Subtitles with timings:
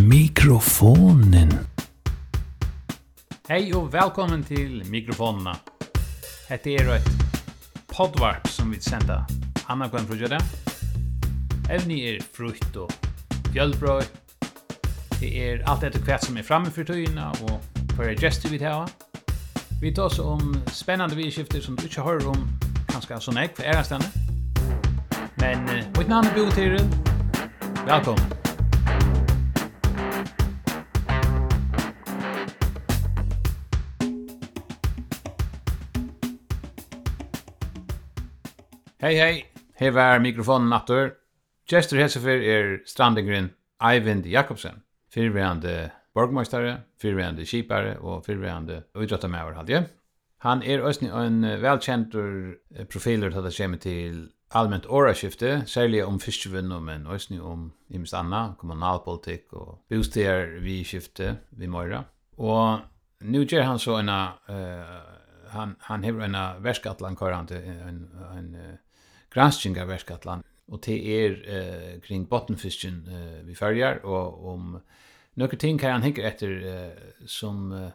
[0.00, 1.52] mikrofonen.
[3.48, 5.52] Hei og velkommen til mikrofonene.
[6.48, 7.10] Hette er et
[7.90, 9.26] podvarp som vi sender
[9.68, 10.40] Anna Gwen Frugere.
[11.70, 12.92] Evni er frukt og
[13.52, 14.02] fjølbrøy.
[15.20, 17.60] Det er alt etter hvert som er framme for tøyene og
[17.94, 18.88] for gestur vi tar.
[19.80, 22.48] Vi tar oss om spennende vidskifter som du ikke hører om
[22.92, 24.12] ganske sånn jeg for ærestandet.
[25.40, 25.64] Men
[25.98, 26.86] mitt navn er Bo Tyril.
[27.86, 28.39] Velkommen.
[39.00, 39.44] Hei, hei.
[39.80, 41.14] Her var mikrofonen attor.
[41.64, 43.46] Gjester Hesefer er strandingren
[43.80, 44.82] Eivind Jakobsen.
[45.08, 49.86] Fyrverande borgmøystare, fyrverande kipare og fyrverande uidrottamæver, hadde jeg.
[50.44, 52.12] Han er også en velkjent
[52.92, 54.18] profiler til det kommer til
[54.54, 61.38] allmänt åraskifte, særlig om fiskevinn, men også om imest anna, kommunalpolitikk og bostier vi skifte
[61.50, 62.04] vi møyra.
[62.36, 62.80] Og
[63.20, 65.16] nu gjør han så en uh,
[65.50, 68.56] han han hevur en verskatlan korante en ein
[69.30, 74.78] granskingarverkatlan og det er eh, kring bottenfisken eh, vi färgar og om
[75.34, 77.90] några ting kan han hinkar etter eh, som eh,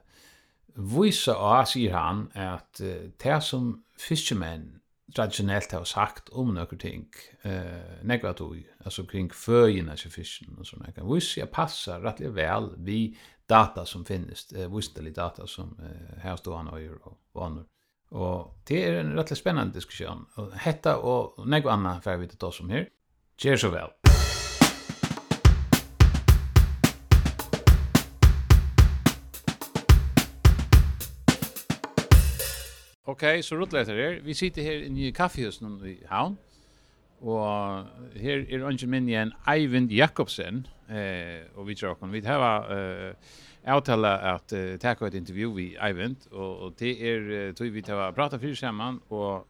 [0.76, 4.82] vissa av sier han at eh, det som fiskemenn
[5.16, 7.06] traditionellt har sagt om några ting
[7.44, 12.70] eh negativt alltså kring föjena så fisken och såna kan vissa jag passar rättligen väl
[12.78, 16.98] vi data som finns eh, visst data som eh, här står han och gör
[17.34, 17.64] och andra
[18.16, 20.24] Og det er en rettelig spennende diskusjon.
[20.40, 22.88] Og hetta og nego anna fer vi til oss om her.
[23.38, 23.92] cheers så vel.
[33.06, 34.22] Ok, så rotlet her.
[34.24, 36.38] Vi sitter her i kaffehusen i Havn.
[37.22, 40.68] Og her er ungen min igjen Eivind Jakobsen.
[40.90, 42.72] Eh, og vi tror vi har...
[42.72, 43.14] Eh,
[43.66, 47.82] avtala att uh, ta et intervju vi Eivind och og det är uh, tog vi
[47.82, 49.48] ta prata för samman och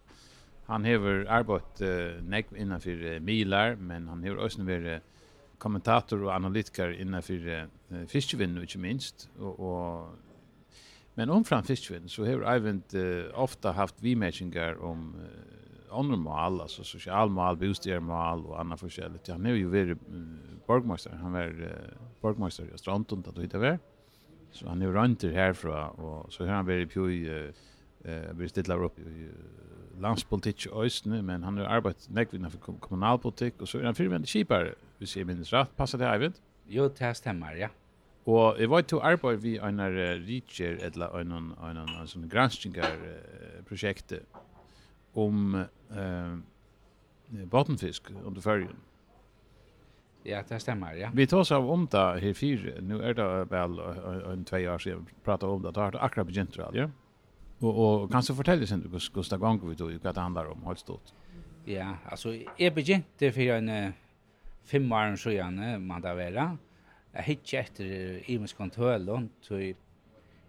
[0.66, 4.98] han har arbetat uh, näck innanför uh, milar men han har också varit uh,
[5.58, 10.10] kommentator och analytiker innanför uh, fiskevinn ikke minst och, och
[11.16, 14.16] men om fram fiskevinn så har Eivind uh, ofta haft vi
[14.80, 15.56] om uh,
[15.92, 19.28] andre mål altså sosialmål, bostadsmål och andre förskälligt.
[19.28, 20.24] Han är ju vært uh,
[20.68, 21.70] borgmästare, han var uh,
[22.22, 23.80] borgmästare i Strandtun da det var.
[24.56, 28.84] Så han er runter herfra og så har han vært på i eh vi stillar
[28.86, 29.28] upp i
[30.00, 34.74] landspolitik östne men han har arbetat näkvinna för kommunalpolitik och så är han förvänt cheapare
[35.00, 36.34] vi ser minst rätt passar det även
[36.68, 37.70] jo det stämmer ja.
[38.24, 39.80] Och jag var till arbete vi en
[40.26, 42.98] reacher eller en en en en sån granskningar
[43.68, 44.14] projekt
[45.14, 46.38] om eh
[47.46, 48.76] bottenfisk under färjan
[50.26, 51.10] Ja, det stemmer, ja.
[51.14, 52.82] Vi tar oss av om det her fire.
[52.82, 53.80] Nu är det väl
[54.34, 55.72] en två år sedan vi pratade om det.
[55.72, 56.90] Det har akkurat begynt, ja.
[57.60, 60.64] Och, och kan du fortelle sen hvordan Gustav ganger vi tog hva det handler om,
[60.66, 61.14] helt stort?
[61.66, 63.94] Ja, alltså jeg begynte för en
[64.64, 66.58] fem år siden, man där være.
[67.14, 69.74] Jeg hittade efter Imus kontölen, så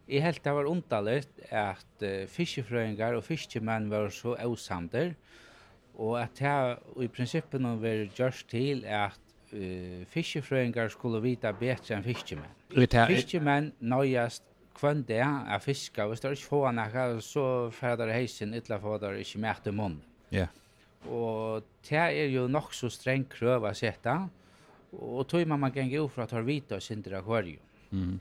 [0.08, 5.14] Jeg helt det var underligt at uh, fiskefrøyngar og fiskemenn var så avsamter,
[5.98, 9.18] og at det i prinsippen var gjørst til at
[9.56, 12.52] uh, fiskefrøyngar skulle vita betre enn fiskemenn.
[13.08, 14.44] Fiskemenn nøyast
[14.76, 19.16] kvann det er fiska, hvis det er ikke få nekka, så færdar heisen, ytla færdar
[19.20, 19.90] ikke mært i.
[20.36, 20.46] Ja.
[21.06, 24.16] Og det er jo nok så streng krøv å sette,
[24.96, 27.62] og tog man man ganger jo for at har vita og synder akvarium.
[27.90, 28.18] Mm.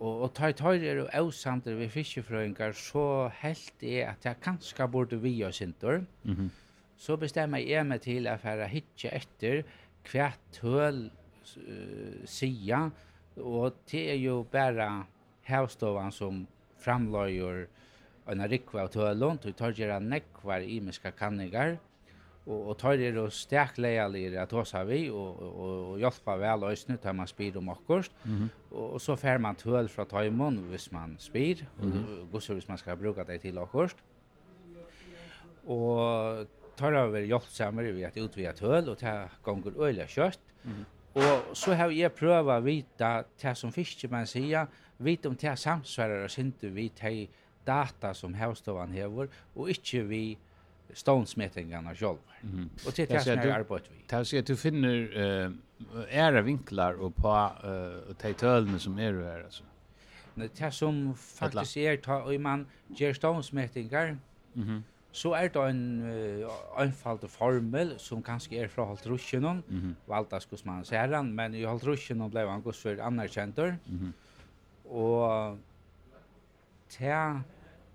[0.00, 4.88] Og, og tar tar er jo avsander ved fiskefrøyngar, så helt er at jeg kanskje
[4.88, 6.04] burde vi og synder.
[6.24, 6.48] Mm -hmm.
[6.96, 9.62] Så bestemmer jeg meg til at jeg hitje etter,
[10.06, 12.88] kvært tøl uh, sia,
[13.40, 14.88] og det er jo bare
[15.48, 16.46] hevstovan som
[16.80, 17.66] framløyer
[18.30, 21.78] en rikva av tølen, og tar gjerne nekvar imiska kanningar,
[22.46, 26.68] og, og tar er og sterk leialir at hos vi, og, og, og hjelpa vel
[26.70, 28.48] øysene tar man spyr om okkurst, mm -hmm.
[28.70, 32.20] og, og så fer man tøl fra tøymon hvis man spyr, mm -hmm.
[32.22, 33.96] og gusser hvis man skal bruka det til okkurst.
[35.66, 36.46] Og
[36.80, 40.40] tar har hjelp sammen ved at utvida tøl, og ta gonger øyla kjøtt.
[40.64, 40.84] Mm.
[41.20, 43.10] Og så har jeg prøvd å vite
[43.42, 44.68] det som fiskemann sier,
[44.98, 47.24] vite om det samsvarer og synte vi til
[47.66, 50.24] data som hevstovan hever, og ikke vi
[50.94, 52.18] stånsmettingarna själv.
[52.42, 52.70] Mm.
[52.86, 53.98] Og til det som er vi.
[54.10, 55.52] Det sier at du finner uh,
[56.10, 57.34] era vinklar och på
[57.64, 59.64] uh, de tølene som är du här alltså.
[60.34, 64.16] det som faktiskt är ta, och man ger stånsmettingar,
[64.54, 66.02] mm -hmm Så er det en
[66.78, 69.94] uh, formel som kanskje er fra Holtrusjenon, mm -hmm.
[70.06, 73.76] valgte man se men i Holtrusjenon ble han gos for anerkjenter.
[73.86, 74.12] Mm -hmm.
[74.94, 75.58] Og
[76.88, 77.42] til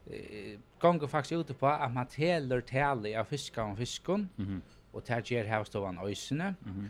[0.07, 4.62] uh, ganger faktisk ute på at man teler tale av fiskar og fiskon, mm -hmm.
[4.94, 6.56] og til at gjør havstovan øysene.
[6.62, 6.89] Mm -hmm.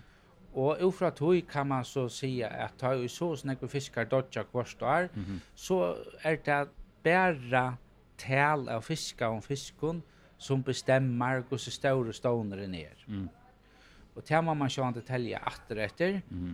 [0.56, 4.82] Og ufra tog kan man så säga at ta i så snakke fiskar dodja kvart
[4.82, 5.40] og er, mm -hmm.
[5.56, 6.68] så er det
[7.04, 7.78] bare
[8.18, 10.04] tal av fiskar og fiskon,
[10.38, 13.04] som bestemmer hvordan større ståneren er.
[13.08, 13.28] Mm.
[14.16, 16.54] Og det må man sjående telje atter etter, mm.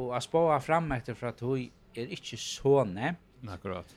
[0.00, 3.14] og å spåa fram etter for at hun er ikke sånne.
[3.52, 3.90] Akkurat.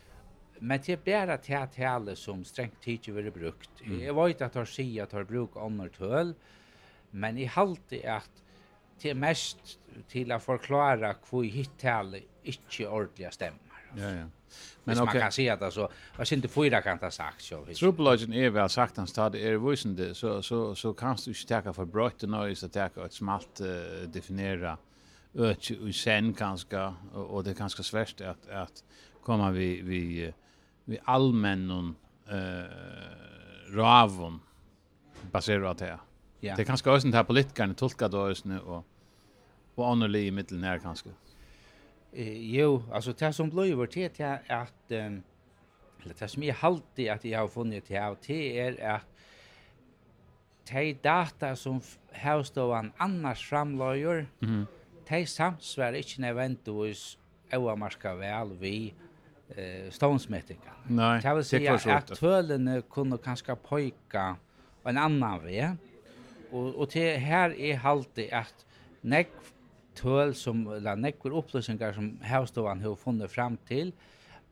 [0.59, 3.83] Men det er bare til at hele som strengt tid ikke brukt.
[3.83, 3.99] Mm.
[4.01, 6.33] Jeg vet at hun sier at hun bruker andre tøl,
[7.11, 8.43] men jeg halte at
[9.01, 9.77] det er mest
[10.09, 13.83] til å forklare hvor hittale ikke ordentlig stemmer.
[13.91, 14.01] Altså.
[14.01, 14.27] Ja, ja.
[14.83, 15.05] Men okay.
[15.05, 17.65] man kan se att alltså jag syns inte fyra kan ta sagt så.
[17.65, 21.73] Trubbelagen är väl sagt han stad är visande så så så kan du ju stärka
[21.73, 24.77] för brott och att ta ett smalt uh, definiera
[25.35, 28.83] öch i sen kanske och det kanske svårt att att
[29.23, 30.33] komma vi vi
[30.85, 31.95] vi allmännon
[32.29, 32.87] eh
[33.69, 34.39] ravon
[35.31, 35.99] baserat det.
[36.39, 36.55] Ja.
[36.55, 38.85] Det kanske också inte här politikerna tolkar då just nu och
[39.77, 41.09] och annorlunda i mitten här kanske.
[41.09, 41.26] Mm.
[42.13, 47.09] Eh, jo, alltså det som blev vart det är att eller det som är alltid
[47.09, 49.05] att jag har funnit det av det är att
[50.69, 51.81] de data som
[52.11, 54.65] hävståan annars framlöjer Mhm.
[55.09, 57.17] de samsvär inte nödvändigtvis
[57.53, 58.93] oavmarska väl vi
[59.55, 60.73] eh, stånsmättingar.
[60.87, 64.35] Nej, det vill säga att tvölene kunde kanske pojka
[64.83, 65.69] en annan väg.
[66.51, 68.65] Och, och det här är alltid att
[69.01, 69.29] nekv
[69.97, 73.91] tøl som, eller nekkur opplysningar som havstovan har funnet fram til,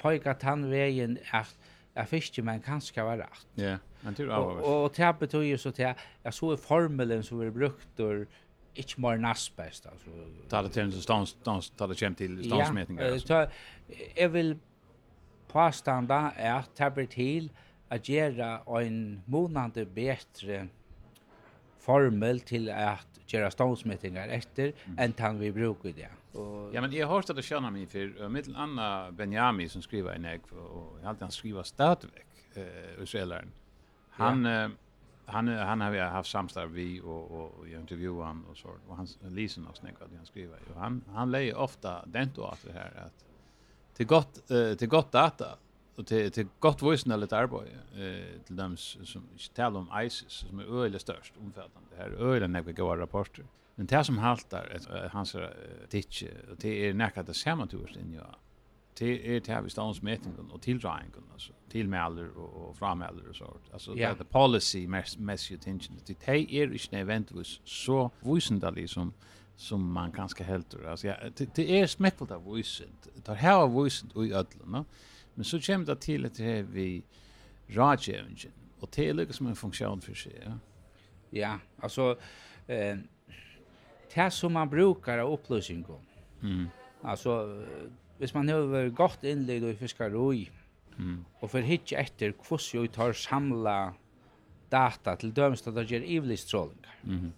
[0.02, 1.54] pojka tannvegen at
[1.96, 3.46] at fiske men kanskje var rett.
[3.60, 4.50] Ja, men tur av.
[4.60, 8.26] Og og tappet tog jo så til at så formelen som er brukt og
[8.76, 9.88] ikke mer nasbest.
[9.88, 10.12] altså.
[10.52, 13.16] Ta det til stans stans ta det kjem til stansmetningar.
[13.30, 13.46] Ja,
[14.18, 14.58] jeg vil
[15.48, 17.52] påstanda er blir til
[17.90, 20.68] at gjøre en månande bedre
[21.86, 25.00] formel til at göra ståndsmätningar efter mm.
[25.20, 26.10] en vi brukar det.
[26.74, 30.26] Ja men jag har stått att känna mig för mittel Anna Benjami som skriver en
[30.26, 33.52] egg, och jeg alltid han skriver stadigvæk, eh Israeleren.
[34.10, 34.70] Han ja.
[35.26, 38.98] han han har vi haft samstarv vi och och jag intervjuade han och så och
[38.98, 40.58] han lyser nok snakk at han skriver.
[40.76, 43.14] Og han han leier ofta den då att det her, at
[43.96, 45.46] til gott eh, til gott data
[45.96, 50.60] och det det gott voisna lite arbete eh till dem som talar om ISIS som
[50.60, 53.46] är öle störst omfattande det här öle när vi går rapporter
[53.76, 54.80] men det som haltar
[55.12, 55.36] hans
[55.90, 58.36] titch och det är näka det samma tur in ja
[59.00, 63.64] det är det vi står mätningen och tilldragningen alltså tillmäler och, och frammäler och sånt
[63.74, 64.18] alltså yeah.
[64.18, 64.88] det the policy
[65.18, 69.14] message attention det är event was så voisndalig som
[69.56, 73.72] som man kanske helt alltså ja, det, det är smäckligt av voisent det här av
[73.72, 74.86] voisent i ödlorna no?
[75.36, 77.04] Men så kommer det til at det vi
[77.76, 80.56] rådgjøringen, og det er lykkes som en funksjon for seg, ja.
[81.36, 81.52] Ja,
[81.84, 82.14] altså,
[82.72, 83.02] eh,
[84.14, 86.00] det som man brukar av upplysningar.
[86.42, 86.70] Mm.
[87.04, 87.64] Alltså,
[88.18, 90.46] hvis man har gått inled i fiskaroi,
[90.98, 91.18] mm.
[91.42, 93.94] og for hitje etter hvordan vi tar samla
[94.72, 96.96] data til dømst at det gjør ivlistrålingar.
[97.04, 97.34] Mm.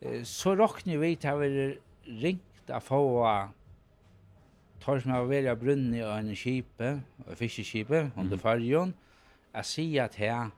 [0.00, 1.66] Eh, så råkner vi til å være
[2.22, 3.02] ringt av få
[4.84, 6.90] tar som har vært brunni av en kipe,
[7.24, 8.92] en fiskekipe, under fargen,
[9.54, 10.50] jeg sier at her,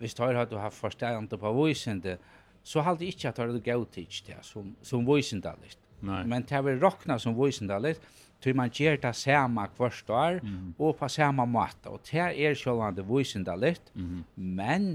[0.00, 2.18] hvis tar har du haft forstand på voisende,
[2.66, 5.80] så halte jeg ikke at tar du gav tids det, som, som voisendalist.
[6.02, 8.02] Men det vil råkna som voisendalist,
[8.42, 10.74] tror man gjør det samme hvert år, mm.
[10.78, 11.88] og på samme måte.
[11.88, 14.24] Og det er sjølvande voisendalist, mm.
[14.34, 14.90] men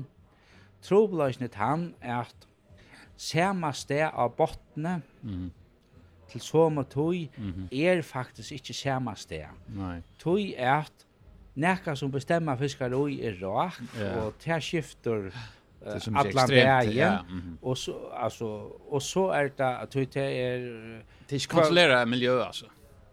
[0.85, 2.47] troblaisnet han er at
[3.17, 5.49] samme sted av bottene, mm
[6.31, 7.77] til som tøy mm -hmm.
[7.81, 9.45] er faktisk ikke samme sted.
[9.67, 10.01] Nei.
[10.19, 11.05] Tøy er at
[11.55, 14.25] nekka som bestemmer fiskar oi er rak, yeah.
[14.25, 17.21] og ter skifter uh, allan vegen, ja.
[17.21, 17.57] mm -hmm.
[17.61, 18.45] og, så, altså,
[18.91, 20.57] og så er det at tøy det er...
[20.59, 22.65] Det er ikke kontrollera miljø, altså,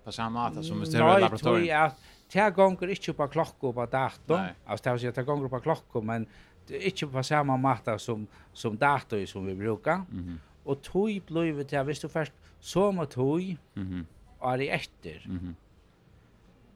[0.04, 1.60] på samme måte som hvis det er laboratorium.
[1.60, 1.94] Nei, tøy er at
[2.32, 5.48] Det gonger ikke på klokko og på datum, altså det vil si at det gonger
[5.48, 6.26] på klokka, men
[6.68, 10.04] ikke på samme måte som, som datum som vi brukar.
[10.10, 10.38] Mm -hmm.
[10.64, 13.40] Og tog blir det, hvis du først, så må tog
[13.74, 14.06] mm
[14.42, 14.60] -hmm.
[14.60, 15.22] etter.
[15.26, 15.54] Mm -hmm.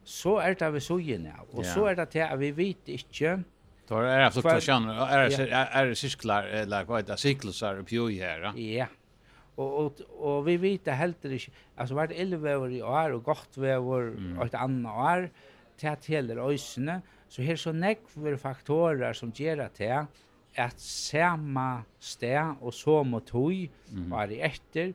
[0.03, 1.73] Så er det vi søgjene, og yeah.
[1.73, 3.43] så er det til at vi vet ikke
[3.87, 8.19] Då är det fluktuationer, är det är det cirklar eller vad heter cirklar uppe ju
[8.19, 8.57] här.
[8.57, 8.87] Ja.
[9.55, 11.51] Och och og vi vet det helt inte.
[11.77, 14.39] Alltså vart 11 år i år og godt vever, mm.
[14.39, 15.29] og et annat år
[15.77, 20.07] till at hela øysene, så her så nekver faktorer som ger att det
[20.55, 24.93] at samma sted och så mot hoj var det efter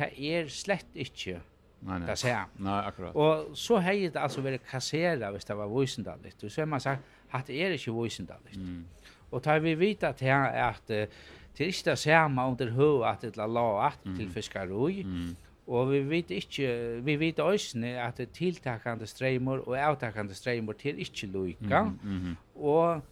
[0.00, 1.40] det er slett ikke
[1.80, 2.10] Nei, nei.
[2.10, 3.14] Det ser Nej, Nei, akkurat.
[3.16, 6.34] Og så hei det altså vært kassera hvis det var voisendallig.
[6.44, 8.58] Og så har man sagt at det er ikke voisendallig.
[8.58, 8.82] Mm.
[9.30, 13.06] Og tar vi vite at det er at det er ikke det samme under høy
[13.08, 14.16] at det er laat mm.
[14.16, 15.02] til fiskaroi.
[15.04, 15.36] Mm.
[15.70, 20.98] Og vi vet ikke, vi vet også at det tiltakande streimor og avtakande streimor til
[20.98, 21.82] ikke loika.
[21.82, 22.36] Mm, mm, mm.
[22.54, 23.02] Og,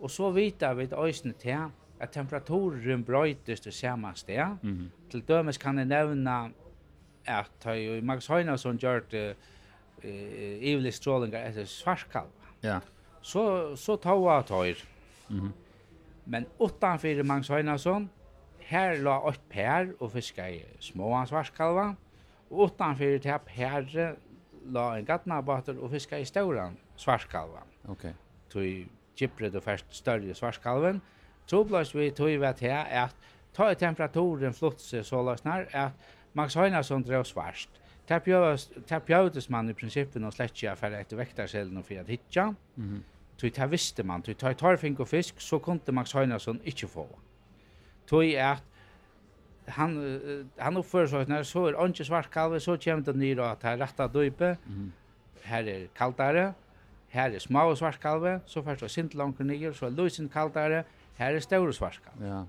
[0.00, 1.58] og så vet vi også til
[2.04, 4.56] at temperaturen brøytes til samme sted.
[4.62, 5.10] Mm -hmm.
[5.10, 6.52] Til dømes kan jeg nevne
[7.26, 9.36] at jeg og Max Høynason gjør det
[10.04, 10.10] uh,
[10.60, 12.48] ivelig strålinger etter svarskalva.
[12.62, 12.78] Ja.
[13.22, 14.84] Så, så tog jeg tøyr.
[15.28, 15.52] Mm -hmm.
[16.26, 18.10] Men utanfor Magnus Heinason,
[18.58, 21.94] her la opp per og fiska i små svarskalva.
[22.50, 24.14] Og utanfor til her
[24.64, 27.64] la en gatnabater og fiska i stauran svartkalva.
[27.88, 28.12] Okay.
[28.50, 31.02] Tøy Gipret og først større svarskalven,
[31.46, 33.16] Troblast vi tog vi her at
[33.54, 35.92] ta i temperaturen flotse så løsner at
[36.34, 37.70] Max Heinason drev svarst.
[38.08, 38.18] Ta
[38.98, 42.50] pjøvdes man i prinsippen og slett ikke for etter vektarselen og for at hitja.
[42.76, 43.02] Mm -hmm.
[43.38, 47.08] Tog visste man, tui ta tar fink og fisk, så kunde Max Heinason ikkje få.
[48.06, 48.62] Tog at
[49.68, 50.20] han
[50.58, 53.76] han uppför seg når så er inte svart kalve så kommer det at att här
[53.76, 54.92] retta døype, Mm.
[55.42, 56.54] her er kaldare.
[57.08, 61.34] her er små svart kalve så først er sint langt ner så lösen kaldare Her
[61.34, 62.10] er stor svarska.
[62.20, 62.44] Ja.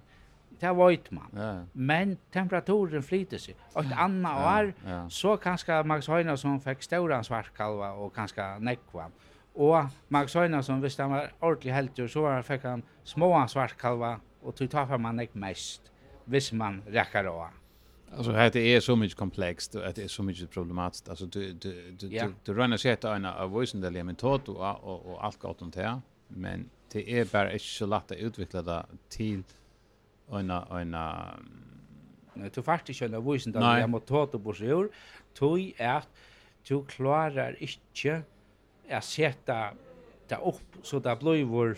[0.62, 1.30] Det vet man.
[1.36, 1.66] Ja.
[1.74, 3.56] Men temperaturen flyter sig.
[3.74, 4.60] Och ett annat ja.
[4.60, 5.10] år ja.
[5.10, 9.12] så kanske Max Heinason fick stora svartkalva och kanske nekva.
[9.54, 14.56] Och Max Heinason, visst han var ordentlig heldig så var fick han små svartkalva och
[14.56, 15.82] tog tar man nek mest.
[16.26, 17.50] Visst man räcker då.
[18.18, 21.10] Alltså det är så mycket komplext och det är så mycket problematiskt.
[21.10, 22.24] Alltså du du du ja.
[22.24, 25.40] du, du, du runnar sig att en av voice där men tot och och allt
[25.40, 28.82] gott och det men det er bare ikke så lett å utvikle det
[29.14, 29.44] til
[30.34, 30.96] en en
[32.36, 34.88] Nei, du fart ikke en avvisen da jeg må ta det på seg ur,
[35.38, 36.08] tog at
[36.68, 38.18] du klarer ikke
[38.92, 39.60] å sette
[40.28, 41.78] det opp så det blir vår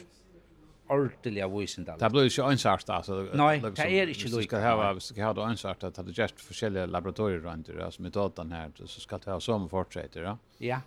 [0.90, 1.98] ordentlig avvisen da.
[2.00, 3.20] Det blir ikke ansart altså.
[3.36, 4.40] Nei, det er ikke lukk.
[4.40, 7.44] Hvis du skal ha, hvis du ha det ansart at det er just forskjellige laboratorier
[7.44, 10.38] rundt det, altså metoden her, så skal du ha som fortsetter, ja?
[10.64, 10.80] Ja,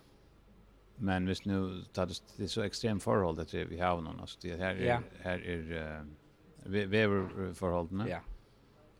[1.01, 4.39] Men visst nu tar det det är så extrem förhåll att vi har någon alltså
[4.41, 4.99] det här är ja.
[5.21, 6.01] här är
[6.65, 8.09] uh, väderförhållandena.
[8.09, 8.19] Ja.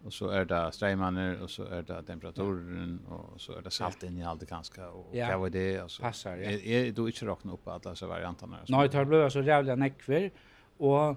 [0.06, 4.04] Och så är det strömmarna och så är det temperaturen och så är det salt
[4.04, 5.38] in i allt kanske och ja.
[5.38, 6.02] vad det alltså.
[6.02, 6.50] Passar, ja.
[6.52, 8.78] Är, är du inte räkna upp alla så varianterna alltså.
[8.78, 10.32] Nej, det blir så jävla nekver,
[10.78, 11.16] och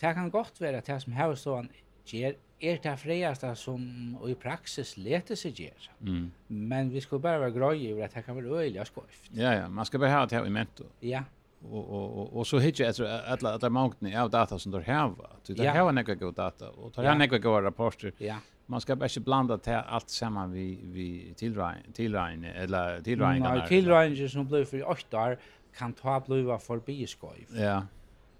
[0.00, 1.66] det kan gott vara at det som här så
[2.04, 3.82] ger er det fredaste som
[4.28, 5.88] i praxis leter sig gjør.
[6.00, 6.30] Mm.
[6.48, 9.30] Men vi skulle bare være grøy over at det kan være øyelig og skøyft.
[9.36, 10.84] Ja, ja, man ska bara ha det här i mento.
[11.02, 11.22] Ja.
[11.70, 14.78] Och, och, och, och så hittar jag att alla, alla mångtning av data som du
[14.78, 15.14] har.
[15.46, 15.72] Du ja.
[15.72, 17.14] har några god data och tar ja.
[17.14, 18.12] några goda rapporter.
[18.18, 18.36] Ja.
[18.66, 23.42] Man ska bara inte blanda till allt samman vi, vi tillräkning, tillräkning eller tillräkning.
[23.42, 25.38] Nej, tillräkning som blir for åtta år
[25.78, 27.50] kan ta bliva forbi skoift.
[27.54, 27.82] Ja.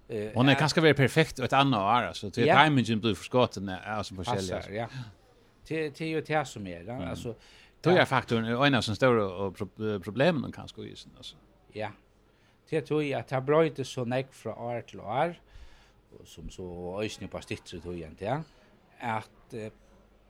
[0.09, 2.63] Eh hon är kanske väl perfekt ett annat år alltså till yeah.
[2.63, 4.61] timingen blir förskotten alltså på skälla.
[4.71, 4.87] Ja.
[5.65, 7.09] Till till ju till som är mm.
[7.09, 7.35] alltså
[7.81, 11.35] då är faktorn en av de stora problemen kanske ju sen alltså.
[11.73, 11.91] Ja.
[12.69, 15.39] Det tror jag att det så näck från år till år
[16.25, 18.43] som så ösnä på stitser tror jag inte
[18.99, 19.71] att eh,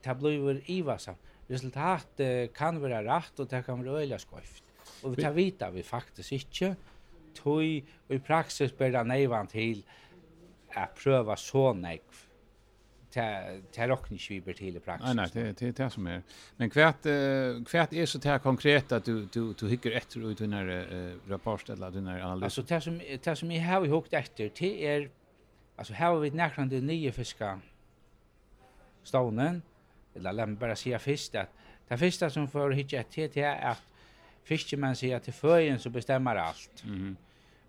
[0.03, 1.15] det blir ivasa.
[1.47, 2.19] Resultat
[2.53, 4.63] kan vara rätt och det kan vara öliga skojft.
[5.03, 6.75] Och vi tar vita vi faktiskt inte
[7.35, 9.83] tui og i praksis ber det neivan til
[10.77, 12.25] at prøva så nekv
[13.09, 15.05] Det rocken ikke vi ber til i praksis.
[15.07, 16.19] Nei, nei, det, det, det som er.
[16.59, 20.27] Men hvert, uh, hvert er så det her konkret at du, du, du hikker etter
[20.27, 22.43] ut denne uh, rapport eller denne analys?
[22.43, 25.07] Altså, det som, det som jeg har hukt etter, det er,
[25.77, 27.55] altså, her har vi nekrande nye fiska
[29.03, 29.63] stånen,
[30.15, 31.57] eller la meg bare si fyrst at
[31.89, 33.81] det första som får hikker etter, det er at
[34.43, 36.83] fiskemän säger att till föjen så bestämmer allt.
[36.83, 37.17] Mm.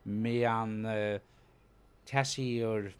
[0.02, 1.20] Men uh,
[2.04, 2.92] tessier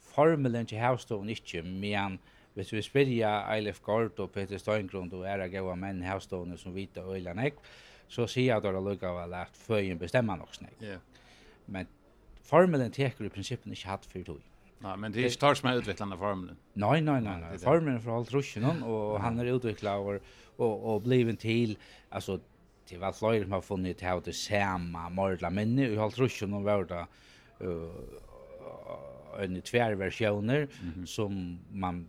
[0.00, 2.18] formelen till havstoven inte, men
[2.58, 7.04] Hvis vi spyrja Eilif Gård og Peter Steingrund og er gaua menn havstående som vita
[7.06, 7.60] øyla nek,
[8.10, 10.74] så sier det lukka vel at føyen bestemmer nok snek.
[10.82, 10.98] Yeah.
[11.70, 11.86] Men
[12.42, 14.42] formelen teker i prinsippen ikke hatt for tog.
[14.82, 16.58] Nei, men det er ikke tar som er utviklande formelen.
[16.74, 17.54] Nei, nei, nei, nei.
[17.62, 20.26] Formelen for alt rusjen, og han er utvikla og,
[20.58, 21.76] og, og bliven til,
[22.10, 22.40] altså,
[22.90, 26.14] det var flere som har funnet til å ha det samme mordla minne, og har
[26.14, 27.04] trusj var det
[27.62, 27.90] uh,
[29.38, 31.06] en tvær versjoner mm -hmm.
[31.06, 32.08] som man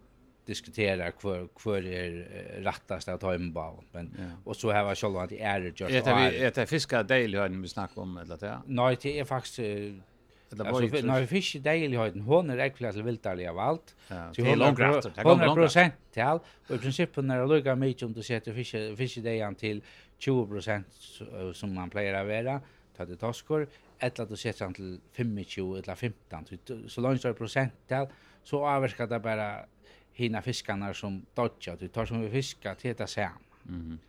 [0.50, 4.24] diskuterar kvar kvar är er rättast att ta en bal men ja.
[4.46, 7.68] och så här var själva att är det just är det fiska daily har vi
[7.68, 8.62] snackar om eller det?
[8.66, 9.60] Nej, det är faktiskt
[10.52, 13.96] Alltså när vi daily dejligheten, hon är äcklig till viltarliga av allt.
[14.08, 16.24] Så hon är hon är procent till.
[16.68, 18.54] Och i princip när det lukar mycket om du sätter
[18.96, 19.84] fiskar till
[20.18, 20.88] 20 procent
[21.54, 22.62] som man plejer att vara,
[22.98, 23.68] ta det toskor,
[24.00, 25.38] eller du sätter han till 25
[25.84, 26.46] eller 15.
[26.88, 28.08] Så långt är procent till
[28.44, 29.66] så avverkar det bara
[30.14, 31.78] hina fiskarna som dodgar.
[31.80, 33.32] Du tar som vi fiskar till det samma.
[33.64, 34.00] Mhm.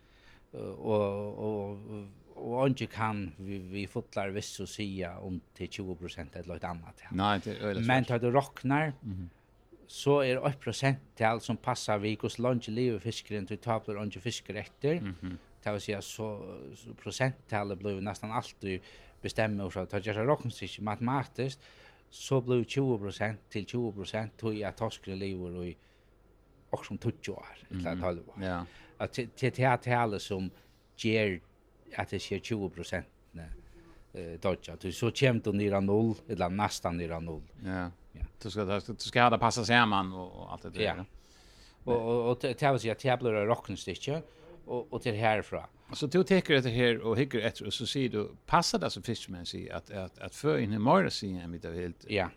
[0.77, 1.77] och, och
[2.35, 5.97] og inte kan vi vi fotlar viss så sia om till 20
[6.33, 7.01] eller ett annat.
[7.01, 7.07] Ja.
[7.11, 7.81] Nej, det är öle.
[7.81, 9.27] Men tar du rocknar mm -hmm.
[9.87, 14.19] så är 1 till som passar vi hos lunch lever fiskaren till tablar och inte
[14.19, 14.91] fiskar etter.
[14.91, 15.35] Mm -hmm.
[15.63, 18.81] Det vill säga så, så procenttalet blev nästan alltid
[19.21, 21.59] bestämmer så att jag rocknar matematiskt
[22.09, 23.13] så blev 20
[23.49, 25.65] till 20 tog jag toskre lever och
[26.69, 28.43] och som 20 år eller 12 år.
[28.43, 28.65] Ja.
[28.97, 30.49] Att till till som
[30.97, 31.41] ger
[31.95, 33.05] at det skjer 20 prosent
[34.13, 37.41] eh dodge att så kommer du ner noll eller nästan ner noll.
[37.65, 37.91] Ja.
[38.11, 38.25] Ja.
[38.41, 40.81] Du ska du ska ha det passa samman och allt det där.
[40.81, 41.05] Ja.
[41.83, 44.21] Och och det har sig att och rocken stitcher
[44.65, 45.63] och och till härifrån.
[45.93, 49.03] Så du tar det här och hygger efter och så ser du passar det som
[49.03, 52.05] fishmen säger att att att för in i morgon ser en mitt av helt.
[52.09, 52.29] Ja.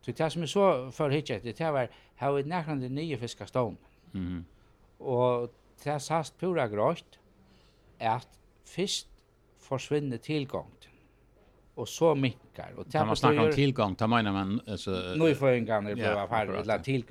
[0.00, 3.18] Så det som är så för hitchet det här var har det nära den nya
[3.18, 3.76] fiskaston.
[4.12, 4.44] Mhm.
[4.98, 5.52] Och
[5.84, 7.18] det er sagt pura grått
[8.00, 8.37] at
[8.68, 9.08] fyrst
[9.68, 10.88] forsvinner tilgångt
[11.78, 15.48] og så minkar Og tar man snackar om tillgång tar man man alltså nu får
[15.48, 17.04] en gång det bara för att till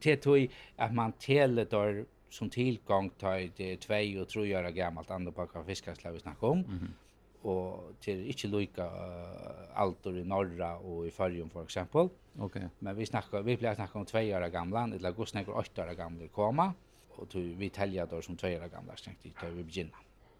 [0.00, 5.10] till tog att man täller där som tillgång tar det två och tre år gammalt
[5.10, 7.46] andra packar fiskaslag vi snackar om mm -hmm.
[7.46, 12.00] och till inte lika uh, altor i norra och i Färjön för exempel.
[12.00, 12.44] Okej.
[12.44, 12.68] Okay.
[12.78, 15.94] Men vi snackar vi blir snacka om 2 år gamla eller går snackar 8 år
[15.94, 16.72] gamla komma
[17.08, 19.88] och vi täljer då som 2 år gamla snäckt vi börjar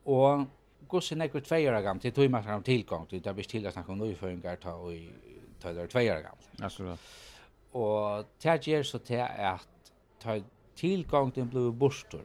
[0.06, 0.46] og
[0.88, 3.92] gosse nekkur tveier gammalt, det tog man fram tilgång, det er best til å snakke
[3.92, 4.92] om nøyføringar ta og
[5.60, 6.48] ta där 2 år gammalt.
[6.62, 6.98] Absolutt.
[7.74, 9.66] Og det gjør så til at
[10.20, 10.38] ta
[10.76, 12.24] tilgang til blod bostor,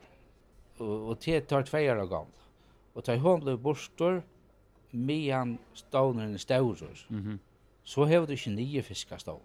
[0.79, 2.47] og til tar tveier gammalt,
[2.95, 4.21] og ta hon blue bostor,
[4.93, 7.39] mian ståneren staurer, mm Mhm.
[7.83, 9.41] så hevur du ikke nye fiskastån.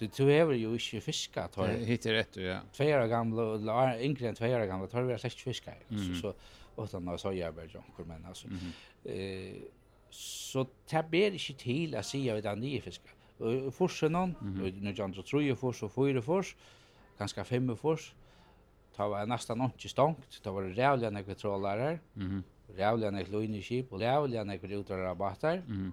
[0.00, 1.68] Du du hever jo ikke fiskar tar.
[1.68, 2.60] Hittar rätt ja.
[2.72, 5.72] Två år gamla och yngre än två år gamla tar vi släkt fiska.
[6.22, 6.32] Så
[6.76, 8.48] og han har så jobbar jag hur men alltså
[9.04, 9.54] eh
[10.10, 14.94] så tabber inte till att säga vid den nya fisken och forsen någon och nu
[14.96, 16.56] jag tror tror ju fors och fyra fors
[17.18, 18.14] ganska fem fors
[18.96, 22.42] ta var nästan inte stångt ta var det rävliga när vi trollar här mhm.
[22.76, 25.92] rävliga när lojne skip och rävliga när vi utrar rabatter mhm.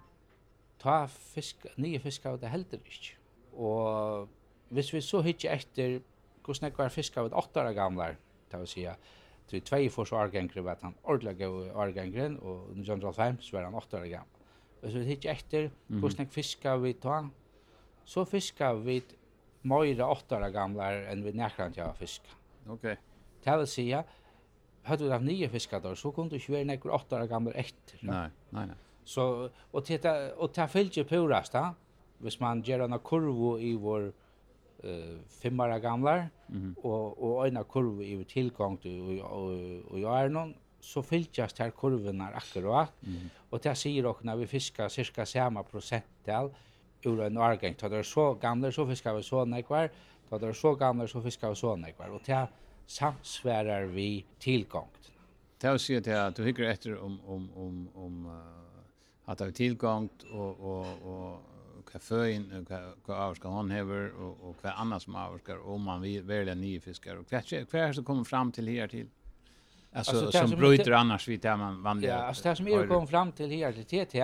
[0.79, 3.17] Ta fisk nya fisk av det helter inte
[3.57, 4.29] och
[4.69, 5.99] hvis vi så hittar efter
[6.45, 8.15] hvordan jeg var fiskar av et åtta år gamle,
[8.51, 8.85] det vil si,
[9.47, 13.67] til tvei fors årgengre var han ordentlig gav årgengren, og under John Rolf Heims var
[13.67, 14.43] han åtta år gammel.
[14.83, 17.21] Og så hitt etter, hvordan jeg fiska vi ta,
[18.07, 18.99] så fiska vi
[19.67, 22.35] møyre åtta år gamle enn vi nekrant jeg fiska.
[22.69, 22.85] Ok.
[23.43, 23.87] Det vil si,
[24.87, 28.03] hadde vi haft nye fiskador, så kunne du ikke være nekker åtta år gamle etter.
[28.07, 28.77] Nei, nei, nei.
[29.07, 29.23] Så,
[29.71, 30.03] og det,
[30.35, 31.71] og det fyllt jo purast, da,
[32.23, 34.09] hvis man gjør en kurvo i vår
[34.83, 36.75] eh fem år gamla mm -hmm.
[36.81, 39.51] och och ena kurva i tillgång till och
[39.91, 40.53] och jag är någon
[40.87, 43.29] så fylgjast her kurvene akkurat, mm.
[43.51, 46.51] og det sier dere når vi fiskar cirka samme prosentdel
[47.05, 47.75] ur en årgang.
[47.79, 49.89] Da det er så gamle, så fiskar vi så nekvar,
[50.29, 52.45] da det er så gamle, så fiskar vi så nekvar, og det
[52.87, 55.11] samsverar vi tilgångt.
[55.61, 59.71] Det vil si at du hikker etter om, om, om, om uh, at det er
[59.73, 61.56] och og, og, og
[61.87, 65.81] och vad föin och vad avskar hon hever, och, och vad annars som avskar om
[65.81, 69.07] man vill välja nya fiskar och vad är som kommer fram till här till
[69.91, 72.09] alltså, alltså som, som bryter annars vid det man vandrar.
[72.09, 74.19] Ja, alltså det som är kom fram till här till TT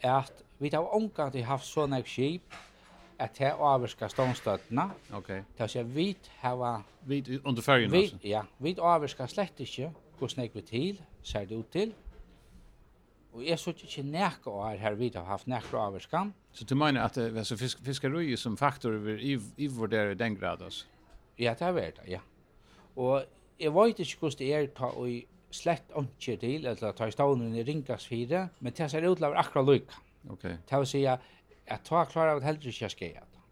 [0.00, 2.42] är att vi har omkant i haft sådana skip
[3.18, 4.90] att här avskar stångstötterna.
[5.06, 5.18] Okej.
[5.18, 5.42] Okay.
[5.56, 6.82] Det vill säga vi har...
[7.00, 8.16] Vi under färgen alltså?
[8.20, 11.92] Ja, vi avskar slett inte hur snäck vi till, ser det ut till.
[13.34, 16.32] Og jeg så ikke nekka år her vidt har haft nekka avvarskan.
[16.54, 20.62] Så du mener at det var fisk, fiskeri som faktor vil i i den grad
[20.62, 20.84] altså?
[21.38, 22.20] Ja, det er det, ja.
[22.96, 23.24] Og
[23.60, 25.08] jeg vet ikke hvordan det er ta og
[25.50, 25.82] slett
[26.20, 29.30] ikke til, eller ta i stavnen i ringas fire, men det ser ut til å
[29.30, 29.94] være akkurat lykka.
[30.30, 30.56] Okay.
[30.70, 31.20] Det vil si at
[31.84, 33.42] ta klarer av at heller ikke skje det.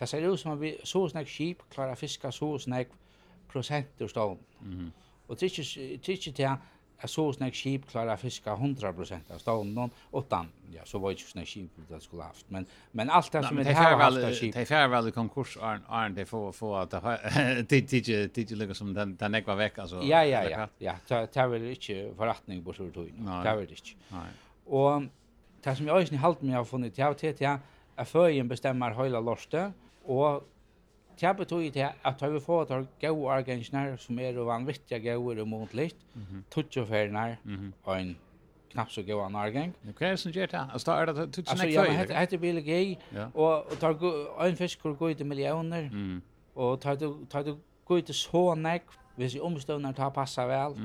[0.00, 2.92] Det ser ut som at vi så snakk skip klarer fiska så snakk
[3.48, 4.44] prosent ur stavnen.
[4.60, 4.90] Mm -hmm.
[5.28, 6.56] Og det er ikke til
[7.00, 11.20] Jeg så sånn skip klarer å fiske 100% av stånden, utan, ja, så var det
[11.20, 12.44] ikke sånn skip det skulle haft.
[12.52, 14.52] Men, men alt det som er det her har haft av skip.
[14.58, 16.98] Det er vel i konkurs, Arne, det får at
[17.70, 17.80] det
[18.44, 20.04] ikke lykker som den, den ekva var vekk, altså.
[20.04, 23.96] Ja, ja, ja, ja, det er vel ikke forretning på Stortøyen, det er vel ikke.
[24.70, 25.08] Og
[25.64, 28.96] det som jeg også har hatt med å funnet, det er at jeg føyen bestemmer
[28.96, 29.76] høyla lortet,
[30.08, 30.44] og
[31.20, 35.96] det betyr det at vi får til gode organisene som er vanvittige gode og måntligt,
[36.50, 37.36] tutsjoferner
[37.84, 38.16] og en
[38.70, 39.74] knappt så gode årgang.
[39.82, 40.60] Hva er det som gjør det?
[40.72, 41.98] Altså, da er det tutsen ikke høyere?
[41.98, 42.94] Altså, ja, hette bil gøy,
[43.34, 45.90] og tar en fisk går ut i millioner,
[46.54, 47.56] og tar du
[47.88, 48.82] gøy til så nek,
[49.16, 50.76] hvis i omstøvner tar passa vel,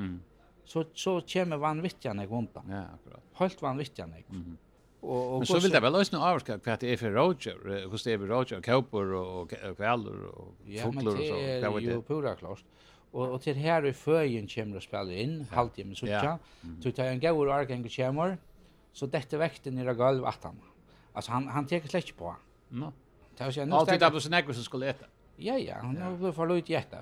[0.66, 2.58] så, så kommer vanvittige nek vondt.
[2.70, 3.22] Ja, akkurat.
[3.40, 4.26] Helt vanvittige nek.
[4.30, 4.65] Mm -hmm.
[5.06, 8.18] Og, og men så vill det väl ösna avska kvart är för Roger, hur står
[8.18, 11.36] vi Roger Cooper och Kvaller och Fugler och så.
[11.36, 12.64] Det var ju pura klart.
[13.14, 16.38] Og, og til her i føyen kommer och spelar inn, halvt timme suttja.
[16.82, 18.38] Så tar en gaur ark og kommer.
[18.94, 20.60] Så dette väckte nere gulv at han.
[21.16, 22.36] Altså han han tar släck på.
[22.72, 22.92] Mm.
[23.38, 23.76] Tar sig nu.
[23.76, 25.06] Alltid där på snäckor som skulle äta.
[25.38, 26.98] Ja ja, han har förlorat hjärta.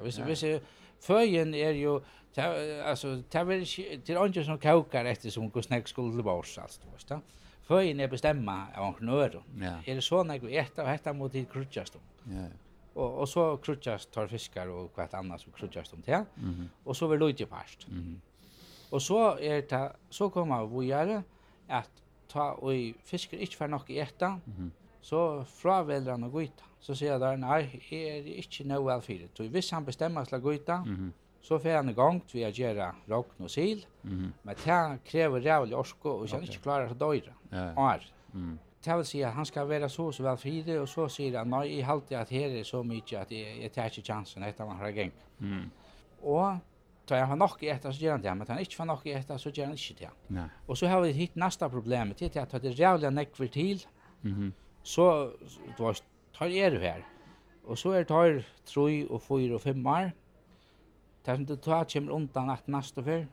[1.00, 2.02] Føyen er jo,
[2.36, 3.66] är ju alltså tar väl
[4.06, 7.22] till andra som kaukar etter som går snäck skulle borsa alltså, förstår du?
[7.68, 9.40] Føyen er bestemma av en knøru.
[9.62, 9.78] Ja.
[9.88, 12.04] Er det sånn vi et av hetta mot til krutjast om.
[12.32, 12.50] Ja.
[12.94, 16.26] Og, og så krutjast tar fiskar og hvert annet som krutjast om til.
[16.36, 16.68] Mm -hmm.
[16.86, 17.88] Og så vil løyde parst.
[17.88, 18.18] Mm -hmm.
[18.92, 21.24] Og så er det, så kommer vi gjøre
[21.70, 21.90] at
[22.30, 24.70] ta og fiskar ikke for nok i etta, mm -hmm.
[25.02, 26.64] så fravelder han å gå ut.
[26.80, 29.28] Så sier han, nei, er ikke noe velfyrir.
[29.34, 31.12] Så hvis han bestemmer seg å gå ut, mm -hmm
[31.44, 34.30] Så får han i gang til å gjøre råkn og sil, mm -hmm.
[34.44, 36.54] men det krever rævlig orsko, og så han okay.
[36.54, 37.34] ikke klarer å døyre.
[37.52, 38.06] Ja, År.
[38.34, 38.60] Mm.
[38.86, 41.50] Det vil si at han skal være så så vel fri og så sier han,
[41.50, 44.66] nei, jeg halte at her er så mye at jeg, jeg tar ikke chansen etter
[44.66, 45.12] man har gang.
[45.40, 45.72] Mm.
[46.24, 46.58] Og
[47.08, 49.06] tar han nok i etter så gjør han det, men tar han ikke for nok
[49.06, 50.10] i etter så gjør han ikke det.
[50.30, 50.48] Nei.
[50.68, 53.86] Og så har vi hitt neste problem, det er at det er rævlig nekver til,
[54.22, 54.52] mm
[54.84, 55.32] så
[55.78, 56.00] du har,
[56.36, 57.04] tar er her.
[57.64, 60.12] Og så er tar tre og 4 og fem år,
[61.24, 63.26] Det som du tar kommer undan at næste før,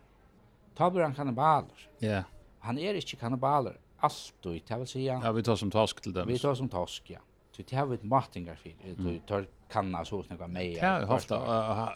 [0.78, 1.86] ta blir han kannibaler.
[2.00, 2.22] Ja.
[2.66, 6.28] Han er ikke kannibaler, alltid, det vil si Ja, vi tar som tosk til dem.
[6.28, 7.18] Vi tar som tosk, ja.
[7.50, 10.76] Så det har vi et matingar for, du tar kanna så snakka med.
[10.78, 11.38] Ja, ofta,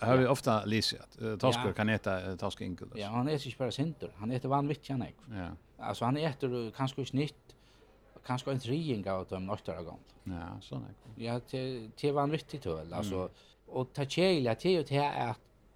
[0.03, 2.91] har vi ofta lyset, at tosker kan eta tosk inkul.
[2.99, 5.23] Ja, han er ikke bare sinter, han eter vanvitt, han ek.
[5.31, 5.53] Ja.
[5.79, 7.55] Altså, han eter kanskje ikke nytt,
[8.27, 10.19] kanskje en trying av dem nøktara gammel.
[10.35, 11.09] Ja, sånn ek.
[11.23, 13.29] Ja, det var en vittig tøl, altså,
[13.75, 15.41] og ta kjela det er jo det at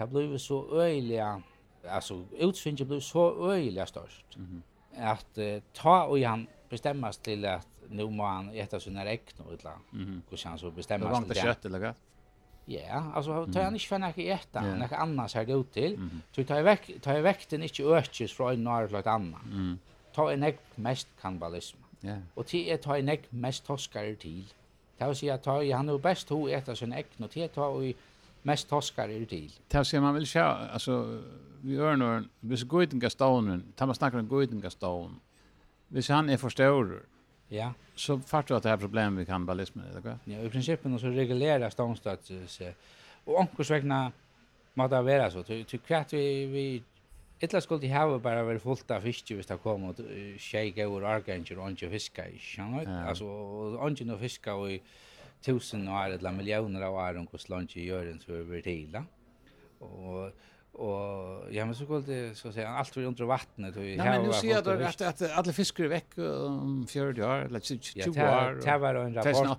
[0.00, 1.42] det blev så öjliga
[1.88, 4.36] alltså utsvinget blev så öjliga störst.
[4.36, 5.12] Mm -hmm.
[5.12, 9.52] Att uh, ta och han bestämmas till att nu må han äta sina räkn och
[9.52, 10.48] utla Mm -hmm.
[10.48, 11.34] han så bestämmas till det.
[11.34, 11.94] Det var kött eller vad
[12.64, 13.52] Ja, alltså mm -hmm.
[13.52, 14.78] tar han inte för något äta, yeah.
[14.78, 15.94] något annat ser det ut till.
[15.94, 16.22] Mm.
[16.32, 19.06] Så tar jag väck, tar jag väck den inte ökes från en norr till ett
[19.06, 19.44] annat.
[19.44, 19.78] Mm.
[20.14, 21.78] Ta en ägg mest kannibalism.
[22.00, 22.16] Ja.
[22.34, 24.44] Och till jag ta en ägg mest toskar till.
[24.98, 27.82] Det vill säga ta i han är bäst att äta sin ägg och till ta
[27.82, 27.94] i
[28.42, 29.52] mest toskar är till.
[29.68, 31.22] Det ser man vill se alltså
[31.62, 35.20] vi gör nu vis goitinga staunen, ta man snackar om goitinga staun.
[35.88, 37.02] Vis han är förstår.
[37.48, 37.72] Ja.
[37.94, 40.18] Så fattar att det här problemet kan kannibalismen eller vad?
[40.24, 42.30] Ja, i principen så reglerar staunstats
[43.24, 44.12] och onkursvägna
[44.74, 46.82] måste vara så till till kvart vi vi
[47.42, 50.00] Illa skulle det hava bara vært fullt av fisk hvis det kom og
[50.36, 52.90] shake ur arganger og ikke fiska i, skjønner du?
[53.08, 53.24] Altså,
[53.80, 54.74] og ikke fiska og
[55.42, 59.02] tusen år eller millioner av år hos lunch i jorden så över till.
[59.78, 60.32] Och
[60.72, 63.96] och ja men så går det så att säga allt vi under vattnet och Nej
[63.96, 67.60] men nu ser jag då att att alla fiskar är veck om 40 år eller
[67.60, 68.64] 22 år.
[68.64, 69.58] Det var en rapport.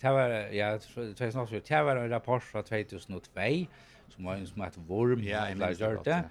[0.00, 3.40] Det var ja 2008 det var en rapport från 2002
[4.08, 6.24] som var en som att vorm ja, eller gjort det.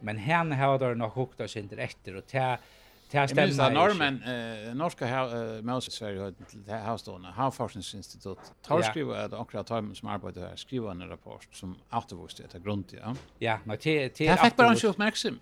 [0.00, 2.58] Men här har det nog hukta sig inte efter och det
[3.10, 3.42] Det här stämmer.
[3.42, 4.22] Jag minns att norrmän,
[4.68, 8.82] eh, norska uh, Moses Sverige har till havstående, havforskningsinstitut, tar ja.
[8.82, 13.16] skriva att akkurat tar som arbetar här, skriva en rapport som återvåste är grund ja.
[13.38, 15.38] Ja, men till, till det här fick bara inte uppmärksam.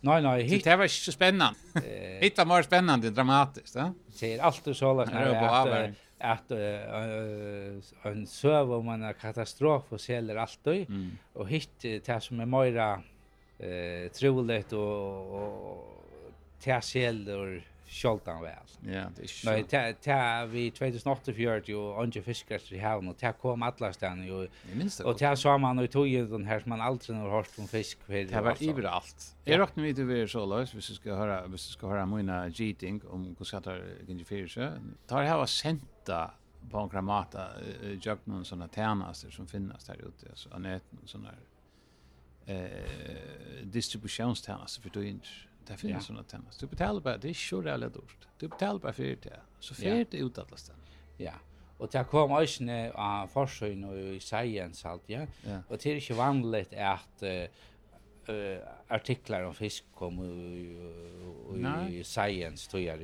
[0.00, 0.42] Nej, nej.
[0.42, 0.64] Hit...
[0.64, 1.58] Det här var inte så spännande.
[2.20, 3.92] Hitta mer spännande dramatiskt, ja.
[4.20, 10.36] Det är alltid så lagt att, att uh, en söv om en katastrof och säljer
[10.36, 10.88] alltid.
[10.88, 11.18] Mm.
[11.32, 13.02] Och hittar det som är mera
[13.58, 15.98] eh, troligt och, och
[16.60, 18.52] till säljer Sjoltan väl.
[18.80, 23.32] Ja, det är Nej, ta ta vi 2084 och Anje Fiskars i havn, och ta
[23.32, 24.48] kom alla stan ju.
[25.04, 27.68] Och ta så man och tog ju den här som man aldrig har hört om
[27.68, 29.36] fisk för det var överallt.
[29.44, 32.48] Jag räknar med det vi är så lös, vi ska höra vi ska höra mina
[32.48, 34.72] giting om hur ska ta Anje Fiskars.
[35.06, 36.30] Tar här var senta
[36.70, 37.48] på en kramata
[38.02, 41.30] jag någon såna tärnaster som finns där ute alltså nätet och såna
[42.46, 42.66] eh
[43.62, 45.28] distributionstjänster för du inte.
[45.68, 46.00] Det finns ja.
[46.00, 46.44] såna tema.
[46.60, 48.28] Du betalar bara, det är så jävla dyrt.
[48.38, 49.40] Du betalar bara för det.
[49.60, 50.80] Så för det ut alla ställen.
[51.16, 51.32] Ja.
[51.78, 55.26] Och det kom också en uh, forskning och i science allt, ja.
[55.46, 55.58] ja.
[55.68, 62.82] Och det är inte vanligt att uh, artiklar om fisk kom i, i science, tror
[62.82, 62.98] jag.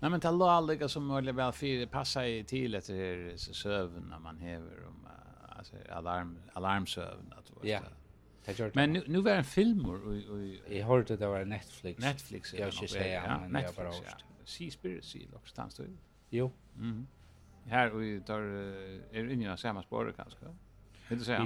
[0.00, 4.06] Nej, men tala aldrig som möjligt väl för passar i till att det är sövn
[4.10, 5.08] när man häver om
[5.48, 7.66] alltså alarm alarmsövn att vara.
[7.66, 7.80] Ja.
[7.80, 7.86] Så.
[8.74, 12.00] Men nu nu var en film och jag hörde det var Netflix.
[12.00, 12.54] Netflix.
[12.54, 14.24] Jag ska säga men jag bara hört.
[14.44, 15.84] Sea Spiracy och stans då.
[16.30, 16.52] Jo.
[16.74, 17.06] Mhm.
[17.66, 18.40] Här och tar
[19.12, 20.38] är inne i samma spår kanske.
[21.08, 21.44] Vet du säga?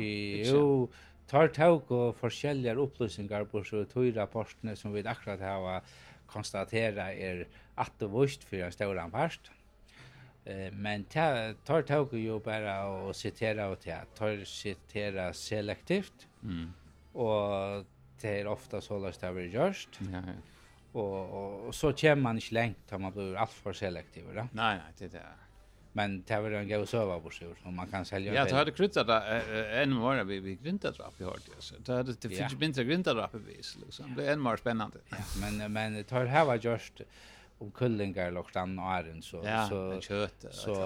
[0.53, 0.91] Jo,
[1.27, 5.83] tar tog och forskjelliga upplysningar på så tog rapporterna som vi akkurat har
[6.27, 9.41] konstatera er att det vurst för en stor anpast.
[10.45, 16.29] Eh men ta tar tog ju bara och citera och ta tar citera selektivt.
[16.43, 16.73] Mm
[17.15, 17.85] og
[18.21, 20.01] det er ofta så løst det har vært gjørst.
[20.13, 20.39] Ja, ja.
[20.91, 21.13] Og,
[21.69, 24.49] og, så kommer man ikke lengt om man blir alt for selektiv, da.
[24.59, 25.29] Nei, nei, det er det.
[25.99, 28.75] Men det var en god søva på sig, og man kan selja Ja, det hadde
[28.75, 29.09] kryddat
[29.81, 31.81] en morgen vi, vi grintadrapp i hård, altså.
[31.83, 34.15] Det hade det finnes mindre grintadrapp i vis, liksom.
[34.19, 35.03] Det er en mer spennende.
[35.11, 37.03] Ja, men, men det har her var gjørst
[37.61, 39.43] om kullingar og stann og æren, så...
[39.45, 40.47] Ja, så, kjøtt.
[40.55, 40.77] Så,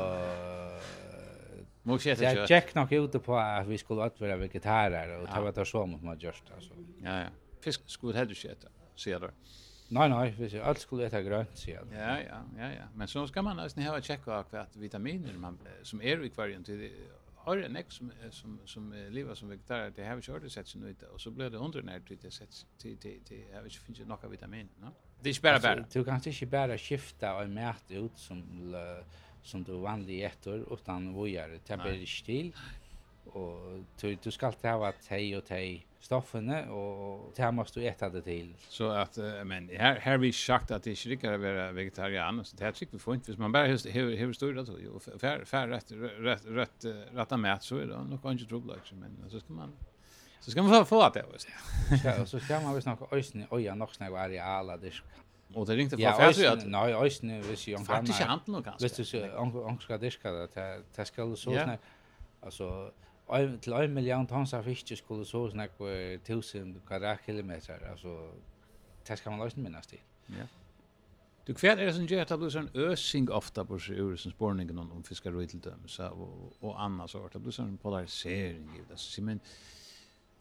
[1.87, 2.35] Måste jag säga.
[2.35, 5.87] Jag check nog ute på att vi skulle att vara vegetarer och ta vart så
[5.87, 6.73] mot man just alltså.
[7.03, 7.27] Ja ja.
[7.61, 9.31] Fisk skulle helst inte äta, säger du.
[9.89, 11.83] Nej nej, vi allt skulle äta grönt säger.
[11.93, 12.85] Ja ja, ja ja.
[12.95, 16.65] Men så ska man nästan ha checka av att vitaminer man som är i kvargen
[16.65, 16.91] till
[17.35, 20.81] har en ex som som som lever som vegetarier det har ju kört sett sig
[20.91, 24.01] ut och så blir det under när det sett till till till har ju finns
[24.01, 24.93] ju några vitaminer, va?
[25.21, 25.87] Det är bara bara.
[25.93, 28.43] Du kan inte bara skifta och mäta ut som
[29.45, 31.61] som du vanlig etter utan vågjare.
[31.67, 32.53] Det blir ikke til.
[33.35, 37.87] Og du, du skal ta av tei og tei stoffene, og det her måste du
[37.89, 38.51] äta det til.
[38.69, 39.17] Så at,
[39.49, 42.77] men her, her vi sagt at det ikke rikker å være vegetarian, så det her
[42.77, 43.31] tycker vi får ikke.
[43.33, 45.95] Hvis man bare hever styrda til, og fær rett
[46.61, 49.75] rett mat så er det nok ikke trobla, men så skal man
[50.45, 51.25] Så ska man få få att det.
[52.05, 54.93] Ja, och så ska man väl snacka ösn, oja, nog snägg areala, det
[55.55, 57.97] Och det ringte från Färsu att nej, ösn vis ju om gamla.
[57.97, 58.85] Faktiskt handel nog kanske.
[58.85, 61.79] Visst du så angska diska det det skulle så snä.
[62.41, 62.93] Alltså
[63.61, 67.91] till en miljon tons av fisk skulle så snä på 1000 kvadratkilometer.
[67.91, 68.33] Alltså
[69.07, 70.01] det ska man lösa minnas till.
[70.27, 70.47] Ja.
[71.47, 74.33] Du kvar är det som gör att det blir sån ösing ofta på sig som
[74.33, 77.17] spårningen om fiskaröj till döms och, och annars.
[77.33, 78.71] Det blir sån polarisering.
[78.77, 79.41] ju det så men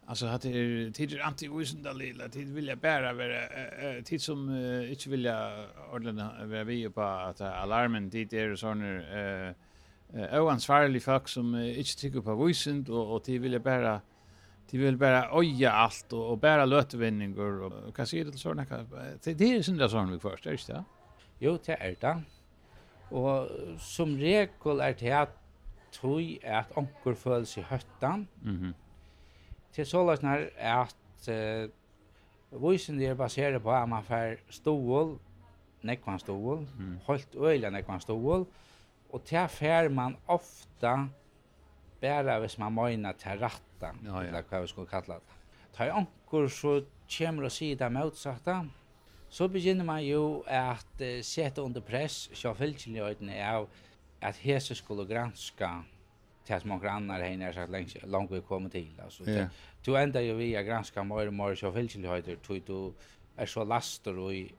[0.05, 0.91] Alltså att det är
[1.23, 4.55] anti-wisenda lilla tid vill jag bära vara tid som
[4.89, 9.55] inte vill jag ordna vara vi på att alarmen dit är såna när
[10.13, 14.01] eh oansvarlig folk som inte tycker på wisend och och tid vill jag bära
[14.71, 18.85] De vill bara oja allt och, och bara lötvinningar och, vad säger det såna sådana.
[19.23, 20.83] Det, det är såna sådana vi först, är det inte?
[21.39, 22.21] Jo, det är det.
[23.15, 25.43] Och som regel är det at
[25.91, 28.27] tog onkel onker føler höttan.
[28.41, 28.55] Mhm.
[28.57, 28.73] mm
[29.73, 31.69] til såleis når at uh,
[32.53, 35.15] Vysen er baseret på at man får stål,
[35.81, 36.97] nekvann stål, mm.
[37.07, 38.45] holdt øyla nekvann stål,
[39.09, 41.07] og til fer man ofta
[42.01, 44.27] bare hvis man møyna til ratta, ja, ja.
[44.27, 45.39] eller hva vi skulle kalla det.
[45.73, 46.81] Ta i anker så
[47.17, 48.59] kommer og sier det motsatta,
[49.33, 53.65] så begynner man jo at uh, sette under press, så fylgjelig øyne av
[54.21, 55.79] at hese skulle granska
[56.45, 59.47] till som grannar andra här när sagt länge långt vi kommer till alltså yeah.
[59.86, 62.93] du ända ju via granska mer och mer så fälsligt höjder tror du
[63.36, 64.51] är så laster och i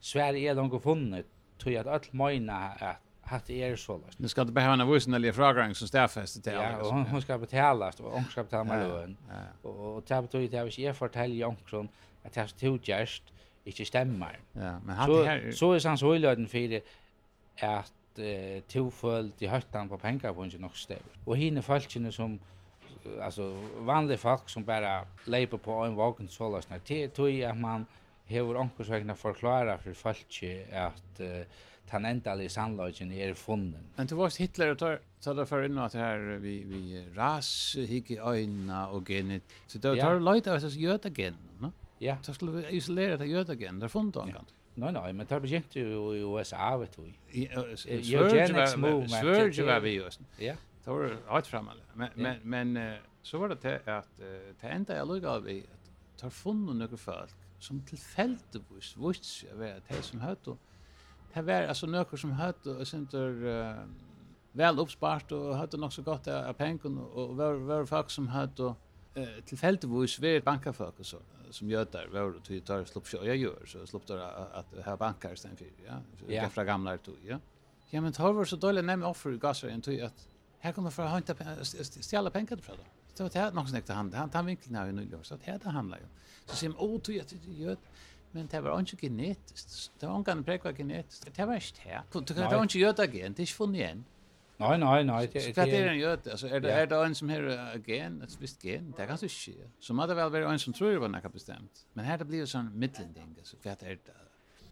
[0.00, 1.26] Sverige är långt funnet
[1.58, 4.18] tror jag att allt mina att att det är så last.
[4.18, 6.52] Nu ska det behöva en vuxen eller frågang som stäffest till.
[6.52, 9.16] Ja, och hon, hon ska betala och hon ska betala med lön.
[9.62, 11.88] Och det betyder att jag fortäller Jansson
[12.22, 13.22] att det är så just
[13.64, 14.38] inte stämmer.
[14.52, 16.14] Ja, men han så så är han så
[16.48, 16.82] för det
[17.60, 21.18] att eh, tilfølt i høttan på pengar på ikke nok steder.
[21.26, 22.38] Og hine folkene som
[23.20, 23.56] alltså
[23.86, 27.86] vanliga folk som bara leper på en vågen sålas när det tror jag man
[28.26, 31.42] hevur onkurs vegna forklara fyrir falki at uh,
[31.90, 33.88] tan endali sannløgin er funnen.
[33.96, 37.76] Men du varst Hitler og tar tar det for innan at her vi, vi ras,
[37.88, 40.18] hikki øyna og genet, Så det tar ja.
[40.18, 41.72] leita av jødagen, no?
[42.00, 42.16] Ja.
[42.22, 44.54] Så skulle vi isolera det jødagen, det er funnet omkant.
[44.54, 44.59] Ja.
[44.74, 47.02] Nej, nej, men tar begynte jo i USA, vet du.
[47.32, 49.10] Eugenics movement.
[49.10, 50.20] Sverige var vi just.
[50.38, 50.54] Ja.
[50.84, 51.82] Det var rätt framande.
[51.94, 54.16] Men, men, men så var det att
[54.60, 59.88] det enda jag av vi att tar funnit några folk som tillfälligtvis visste jag vet,
[59.88, 60.56] det som hörde
[61.34, 63.08] det var alltså några som hörde och sen
[64.52, 68.74] väl uppspart och hade nog så gott av pengar och var, var folk som hade
[69.14, 69.84] eh tillfälligt
[70.18, 71.16] vid bankafolk och så
[71.50, 74.18] som gör där var det ju tar slopp jag gör så slopp där
[74.52, 76.02] att ha bankar sen för ja?
[76.28, 77.38] Gamla gamla då ja?
[77.90, 81.10] Ja men tar var så dåligt nämn offer gasar inte att här kommer för att
[81.10, 81.34] hämta
[82.10, 85.08] stjäla pengar till fredag så det är något snäckt hand han tar vinkeln här nu
[85.22, 86.04] så det här handlar ju
[86.46, 87.76] så ser man du att det gör
[88.32, 89.90] men det var inte genetiskt.
[89.98, 91.36] Det var inte präkva genetiskt.
[91.36, 94.04] Det var inte här du kan inte göra det igen det är funnit igen
[94.60, 95.20] Nei, nei, nei.
[95.32, 96.30] Det, er det är en jöte.
[96.30, 97.44] Altså, er, det, er det en som har
[97.86, 98.90] gen, et visst gen?
[98.96, 99.54] Det kan du ske.
[99.80, 101.86] Så må det vel være en som tror det var noe bestemt.
[101.94, 103.06] Men her det blir jo sånn Alltså,
[103.38, 104.18] altså, hva er det.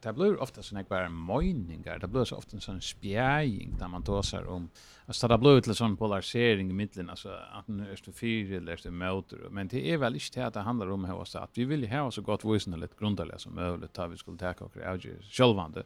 [0.00, 1.98] Det blir ofta sånn här bara mojningar.
[1.98, 4.70] Det blir så ofta en sån spjäring där man tåser om.
[5.06, 7.10] altså det blir till sånn polarisering i mittlen.
[7.10, 10.34] altså at nu er det fyra eller er det møter, Men det er vel ikke
[10.34, 12.96] det at det handler om her også, at vi vil ha så godt vuxna litt
[12.96, 15.82] grunderlig som mulig, Att vi skulle ta och avgöra selvvande.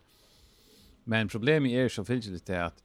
[1.04, 2.82] Men problemet er så fyllt det at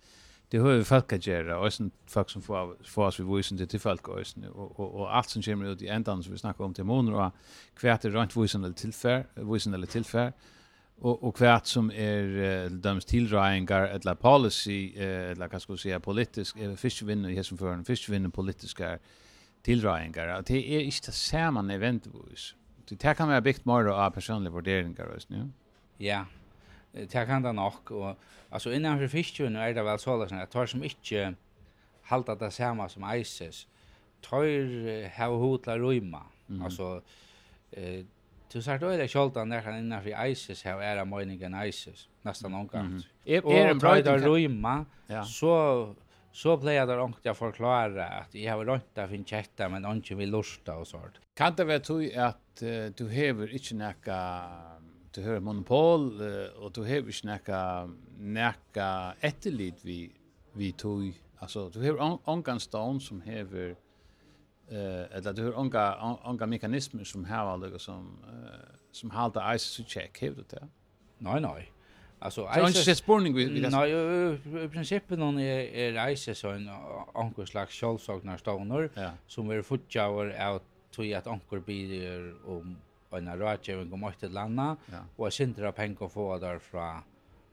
[0.50, 3.68] det hör vi folk att göra och sen folk som får får oss vi voisen
[3.68, 6.64] till folk och sen och och allt som kommer ut i ändan som vi snackar
[6.64, 7.34] om till månader och
[7.80, 10.34] kvärt är runt voisen eller tillfär voisen eller tillfär
[11.00, 16.00] och och kvärt som är döms till Ryangar eller policy eller vad ska jag säga
[16.00, 19.00] politisk fiskvinn och som för en fiskvinn politiska
[19.62, 22.56] tilldraingar det är inte samma eventvis
[22.90, 25.50] det kan vara byggt mer av personliga värderingar just nu
[25.98, 26.26] ja
[26.92, 30.66] det kan det nog och Alltså innan för fisken är det väl så att tar
[30.66, 31.34] som inte
[32.02, 33.68] halta det samma som ISIS.
[34.22, 36.24] Tar ha hotla rymma.
[36.50, 36.62] Mm.
[36.62, 37.02] Alltså
[37.72, 38.06] eh
[38.52, 42.10] Du sagt då är det skjolta när han innan för ISIS har era meningen ISIS
[42.22, 42.86] nästan någon gång.
[42.86, 43.02] Mm.
[43.26, 44.86] Är är en bra där rymma
[45.26, 45.96] så
[46.32, 50.16] så plejer det ångt jag förklara att jag har rönt att finna chatta men inte
[50.16, 51.16] vill lusta och sånt.
[51.34, 54.44] Kan det vara tog att uh, du häver inte näka
[55.14, 60.12] du har monopol uh, och du har inte näka näka etterlit vi
[60.54, 63.76] vi tog alltså du har ongan stone som hever
[64.70, 69.64] eh eller du har onga onga mekanismer som här alltså som uh, som håller ice
[69.64, 70.68] så check hever det där.
[71.18, 71.72] Nej nej.
[72.20, 72.60] Alltså ice.
[72.60, 76.70] Så inte spårning vi vi Nej, i principen någon är är ice så en
[77.14, 78.90] onkel slags självsagnar stoner
[79.28, 82.78] som är futjaver out till att onkel blir om
[83.12, 84.98] en rådgivning om ett landa ja.
[85.16, 87.02] och sindra pengar få där från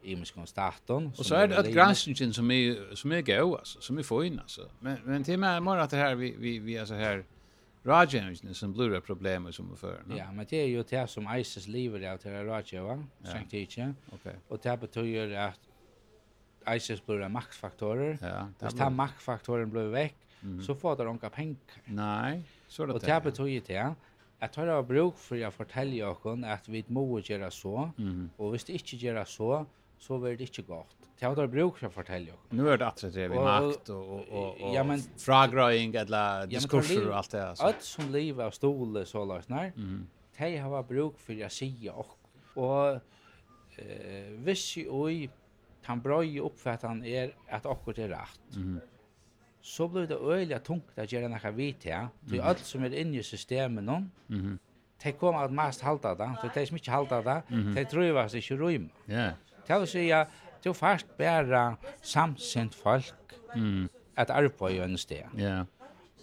[0.05, 1.13] i musikon staten.
[1.19, 4.39] Och så är det att granskningen som är som är go alltså som är fin
[4.39, 4.71] alltså.
[4.81, 7.25] Men men till mig mer att det här vi vi vi är så här
[7.87, 10.03] Rajens som blura problem som för.
[10.07, 10.17] No?
[10.17, 13.79] Ja, men det är ju det som ISIS lever av till Rajeva, Sankt tidigt.
[14.13, 14.37] Okej.
[14.49, 15.61] Och det betyder att
[16.77, 18.19] ISIS blir en maktfaktorer.
[18.23, 20.63] Ja, det tar maktfaktoren blir veck mm.
[20.63, 21.57] så får det onka pengar.
[21.85, 22.93] Nej, så det.
[22.93, 23.95] Och det betyder det
[24.45, 28.35] Jeg tar av bruk for å fortelle dere at vi må gjøre så, mm.
[28.37, 29.51] og hvis det ikke gjør så,
[29.99, 30.97] så blir det ikke gott.
[31.21, 32.33] Det har det bruk för fortälja.
[32.51, 35.95] Nu är det att det er vi makt och och och, och ja, men, fragrøying
[35.95, 37.65] eller diskurser ja, och allt det alltså.
[37.65, 40.07] Alt som lever av stole så långt nær, Mm.
[40.39, 42.19] de har bruk för å si och
[42.57, 43.01] och
[43.79, 45.29] eh visst oj
[45.87, 48.81] tan brøy uppfattan er at akkurat er rett, Mm.
[49.63, 51.89] Så blir det öliga tungt att göra några vita.
[51.89, 52.09] Ja.
[52.21, 54.11] Det är alt allt som är inne i systemet någon.
[54.29, 54.59] Mm.
[55.03, 57.43] Det kommer att mest halta det, för det är ikke halta det.
[57.75, 58.95] Det tror jag var så inte.
[59.07, 59.31] Ja.
[59.69, 60.27] Det vil si at
[60.65, 63.89] du først bare samsint folk mm.
[64.17, 65.25] at arbeid i en sted.
[65.39, 65.65] Yeah.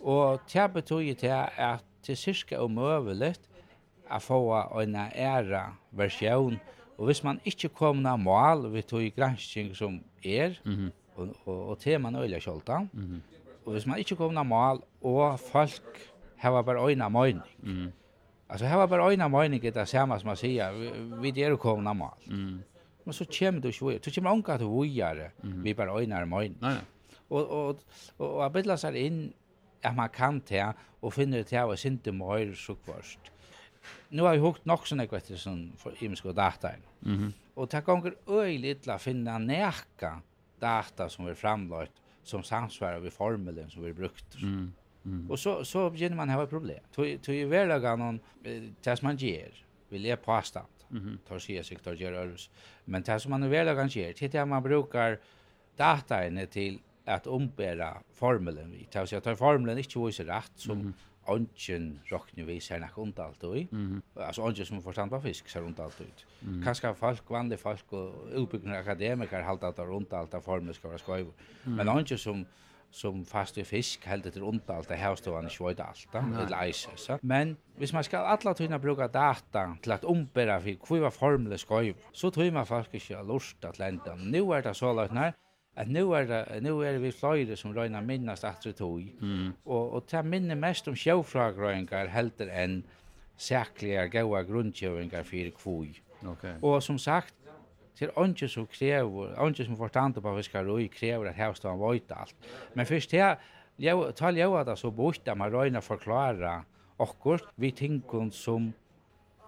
[0.01, 3.36] Og det betyr til at det er cirka umøvelig
[4.10, 4.39] å få
[4.82, 6.58] en ære versjon.
[6.97, 10.91] Og hvis man ikke kommer noen mål vi tog gransking som er, mm -hmm.
[11.15, 13.21] og, og, og temaen øyla kjolta, mm -hmm.
[13.65, 17.91] og hvis man ikke kommer av mål, og folk har bare øyne møyning, mm -hmm.
[18.51, 20.71] Alltså här var bara ena meningen det samma som man säger
[21.21, 22.17] vi, der det är komna mal.
[22.27, 22.63] Mm
[23.05, 24.03] men så kommer du ikke videre.
[24.05, 25.29] Du kommer ikke til videre,
[25.63, 26.55] vi bare øyner om øyne.
[26.61, 26.77] Nei,
[27.29, 27.79] Og, og,
[28.17, 29.19] og, og jeg bidler seg inn
[29.83, 33.31] at man kan til, og finner til å sinte med høyre sukkvørst.
[34.11, 36.75] Nå har vi hukt nok sånn ekvært sånn for imensk og data.
[37.01, 37.31] Mm -hmm.
[37.55, 40.21] Og det kommer øyelig til å finne nækka
[40.61, 41.91] data som er framlagt,
[42.23, 44.38] som samsvarer ved formelen som vi brukt.
[44.43, 44.73] Mm.
[45.03, 45.32] Mm.
[45.32, 46.80] Och så så begynner man ha ett problem.
[46.91, 48.19] Tog tog ju väl någon
[48.82, 49.51] tas man ger
[49.89, 50.59] vill jag påstå.
[50.91, 51.17] Mm -hmm.
[51.27, 52.37] Tar sig sig tar gör
[52.85, 55.19] Men det som man väl kan göra, det är att man brukar
[55.77, 58.71] data inne till att ombära formeln.
[58.71, 60.93] Vi tar sig att formeln inte så rätt som mm -hmm
[61.29, 63.57] ongen rocknu við sær nak allt alt og.
[63.71, 64.21] Mm -hmm.
[64.25, 66.25] Altså ongen som forstand var fisk ser undan alt ut.
[66.41, 66.63] Mm -hmm.
[66.63, 70.97] Kanska folk vanlig folk og uppbyggnar akademikar halda at rundt alt av formur skal vera
[70.97, 71.25] skøyv.
[71.25, 71.33] Mm
[71.65, 71.75] -hmm.
[71.75, 72.45] Men ongen som
[72.91, 76.57] som fast i fisk helt etter alt det her står han ikke vøyde alt, eller
[76.61, 77.17] eis, så.
[77.21, 81.59] Men hvis man skal alla tøyna bruka data til at ombera for hvor var formelig
[81.59, 85.13] skøyv, så tøy man faktisk ikke har lust at lente Nå er det så langt
[85.13, 85.31] nær,
[85.75, 89.53] at nu er, det, nu er vi fløyre som røyna minnast at det tog, mm.
[89.65, 92.81] og, og det minner mest om sjøfragrøyngar helder enn
[93.41, 95.95] sækliga gaua grundkjøvingar fyrir kvui.
[96.27, 96.53] Okay.
[96.61, 97.33] Og som sagt,
[97.99, 101.79] Det er ikke som krever, ikke som forstand på fiskarøy krever at her står han
[101.79, 102.35] vøyt alt.
[102.75, 103.35] Men først her,
[103.79, 106.63] jeg tal jeg det så bort at man røyner forklare
[106.99, 108.73] okkur vi tingene som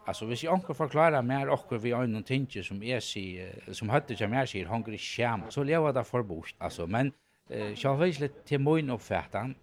[0.05, 3.89] Alltså hvis jag onkel förklara mer och vi har någon tinge som är si som
[3.89, 7.11] hade jag mer sig hungrig skärm så leva där för bort alltså men
[7.49, 9.55] eh jag vet lite till min uppfattan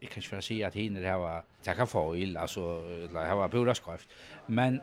[0.00, 2.80] jag kan inte säga att hinner det här var tacka för ill alltså
[3.12, 4.08] det här var pura skrift
[4.46, 4.80] men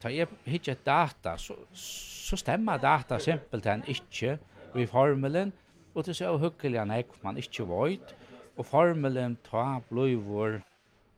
[0.00, 4.38] ta jeg hitje data, så, så stemmer data simpelthen ikke
[4.74, 5.52] vi formelen,
[5.94, 8.14] og det er så hyggelig han ikke, man ikke void,
[8.56, 10.60] og formelen ta blivor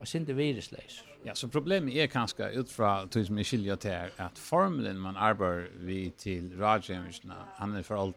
[0.00, 1.04] og sinde virusleis.
[1.24, 4.96] Ja, så problemet er kanskje ut fra tog som er skilja til er at formelen
[4.96, 8.16] man arbeider vi til radioemisjonen, han er for alt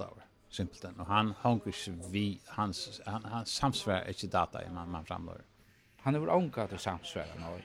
[0.49, 5.05] simpelthen, og han honker ikke vi, hans, han, han samsvarer ikke data i man, man
[5.05, 5.41] framlår.
[6.03, 7.57] Han er vel omgatt til samsvarer nå.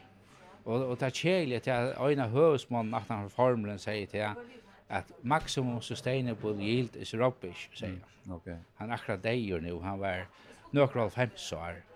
[0.69, 4.27] Og og det er kjeligt att øyne hövsmannen at han formlen säger till
[4.89, 7.93] at maximum sustainable yield is rubbish säger.
[7.93, 8.35] Mm.
[8.35, 8.53] Okej.
[8.53, 8.65] Okay.
[8.77, 10.27] Han akkurat det ju nu han var
[10.73, 11.88] nøkker av fem år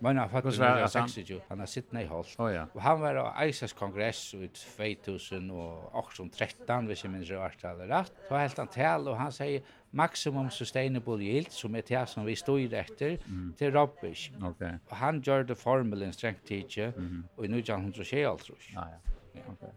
[0.00, 2.36] Men han fattar det var 26, han har sitt i Holt.
[2.38, 2.66] Oh, ja.
[2.74, 8.12] Og han var av ISAs kongress i 2013, hvis jeg minns det eller det rett.
[8.28, 12.34] Så helt han tal og han sier maximum sustainable yield, som er det som vi
[12.38, 13.54] stod etter, mm.
[13.58, 14.32] til rubbish.
[14.38, 14.72] Okay.
[14.90, 17.24] Og han gjør det formelen strengt tidsi, mm.
[17.36, 18.52] og i 1926.
[18.76, 18.98] Ah, ja.
[19.34, 19.40] ja.
[19.50, 19.68] Okay.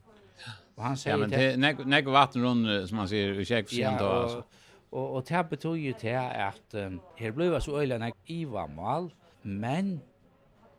[0.76, 1.12] Og han sier...
[1.16, 4.42] Ja, men det er nek, nek vatten rundt, som man sier, i kjekkfsyn da, altså.
[4.92, 9.08] Og, og det betyr jo til at um, her ble så øyne nek iva mal,
[9.44, 10.02] men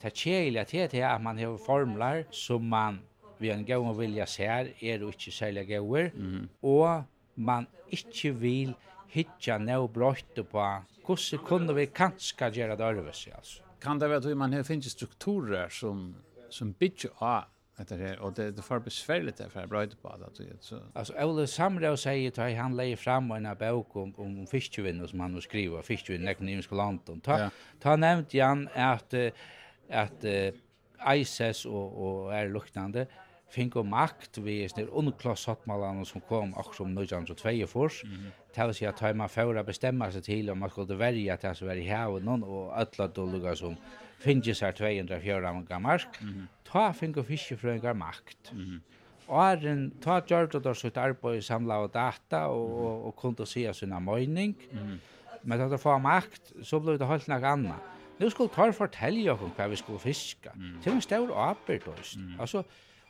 [0.02, 3.00] Det kjedelige til det er at man har formler som man
[3.42, 6.48] vi en gang og vilja ser, er jo ikke særlig gode, mm.
[6.62, 7.04] og
[7.36, 8.74] man ikke vil
[9.12, 10.66] hitja neu brøyte på
[11.02, 13.62] hvordan kunne vi kanskje gjøre det øvelse, altså.
[13.82, 16.14] Kan det være at man har finnes strukturer som,
[16.50, 17.48] som bygger av
[17.80, 20.28] etter her, og det, det får besværlig det for å brøyte på det.
[20.36, 20.44] Så.
[20.60, 20.78] So.
[20.94, 25.34] Altså, Ole Samrau sier at han leier fram en bøk om, om fiskevinn som han
[25.34, 27.20] har skriver, fiskevinn, nekken i London.
[27.24, 27.50] Ta, ja.
[27.82, 29.50] ta nevnte han at uh,
[29.88, 33.06] at uh, ISIS og, og er luktande
[33.52, 38.30] fink og makt vi snir underklass hattmalan som kom akkur som 1902 mm -hmm.
[38.54, 41.36] til å si at tar man for å bestemme seg til om man skulle verja
[41.36, 43.76] til å være i haven og alle dolluga som
[44.18, 46.46] finnes her 204 av mark mm -hmm.
[46.64, 48.80] ta fink og fiskefrøyngar makt mm -hmm.
[49.28, 53.98] Åren ta gjørte der sitt arbeid samla og data og, og, og kunne se sina
[53.98, 54.56] møyning.
[54.72, 54.98] Mm.
[55.42, 57.91] Men da det får makt, så blir det holdt nok annet.
[58.22, 60.52] Nu skulle tar fortelle om hva vi skulle fiska.
[60.54, 60.78] Mm.
[60.84, 61.88] Det en stor arbeid.
[62.16, 62.40] Mm.
[62.40, 62.62] Altså,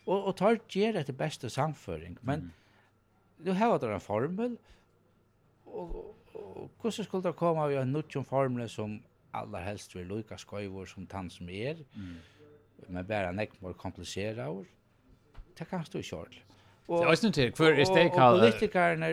[0.06, 2.18] og, og tar gjør det beste samføring.
[2.22, 2.52] Men
[3.44, 3.54] mm.
[3.54, 4.58] har det en formel,
[5.66, 9.02] og, og, hvordan skulle det komme av en nødgjøn formel som
[9.34, 12.16] aller helst vil lykke skøyvor som tann som er, mm.
[12.88, 14.64] men bare nekk mer komplisera år.
[15.58, 16.40] Det kan stå i kjørt.
[16.88, 18.10] Og, det er til, hver er?
[18.10, 19.08] Og, og politikerne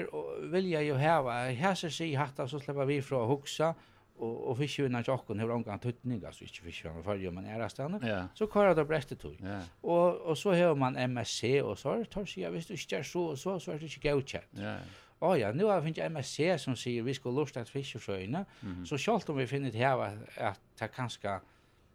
[0.51, 3.73] vilja jo heva, her sig i hatta, så slipper vi fra å hugsa,
[4.19, 8.27] og og fiskarna jocken har angan tutning alltså inte fiskarna för man är där yeah.
[8.33, 9.63] så kör det bästa tog yeah.
[9.83, 13.59] og og så har man MSC og så tar sig jag visst inte så så
[13.59, 14.77] så er det inte godkänt ja
[15.21, 18.45] Ja, ja, nu har vi finnet MSC som sier vi skal lusta att fiska sjöarna.
[18.63, 18.85] Mm.
[18.85, 21.39] Så selv om vi finner det at, at det kanskje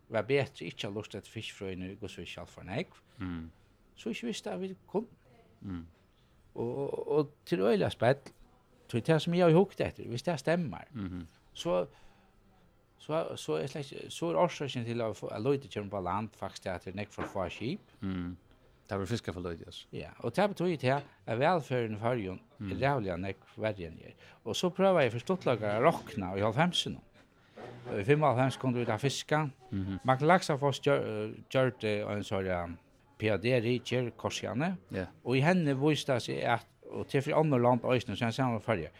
[0.08, 2.86] var bedre ikke att lusta att fiska sjöarna och så själv for nej.
[3.20, 3.50] Mm.
[3.96, 5.08] Så ikke visste at vi kom.
[5.62, 5.86] Mm.
[6.54, 8.32] Og, og, og til øyla spett,
[8.92, 11.26] det är det som jeg har hukt etter, hvis det stemmer, Mm.
[11.52, 11.86] Så
[13.04, 16.84] så så är släkt så är orsaken till att Lloyd kör på land faktiskt att
[16.84, 17.80] det näck för få skip.
[18.02, 18.36] Mm.
[18.88, 19.86] Det var fiska för Lloyd yes.
[19.90, 22.30] Ja, och det betyder ju det att välfärden för ju
[22.72, 23.98] är rävliga näck värre än.
[24.44, 26.96] Och så prövar jag förstått lagar rockna och i 95
[27.92, 29.50] Vi I av hans kunde ut ta fiska.
[29.72, 29.98] Mm.
[30.04, 30.72] Man laxa för
[31.52, 32.76] gjort en sån
[33.18, 34.76] PAD Richard Korsjane.
[34.88, 35.04] Ja.
[35.22, 38.60] Och i henne visste sig att och till för andra land och sen sen var
[38.60, 38.90] färja.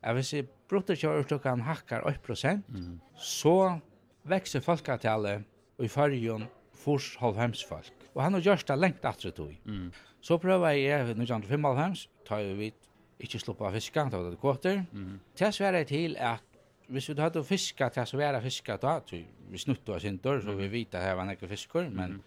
[0.00, 3.00] Jag vill se bruttochörstokan hackar 8 mm.
[3.16, 3.80] så
[4.28, 5.44] vekser folketallet
[5.78, 7.92] i fargen fors halvhems folk.
[8.12, 9.56] Och han har gjort det lengt attre tog.
[9.66, 9.92] Mm.
[10.20, 12.88] Så prøver jeg i 1995, tar vi vidt,
[13.20, 14.84] ikke sluppa av fiska, tar det kåter.
[14.92, 15.20] Mm.
[15.38, 16.44] Det svære til at
[16.88, 18.98] hvis vi hadde fiska, det svære fiska da,
[19.50, 22.22] vi snuttet av sintor, så vi vet at her var nekker fiskor, men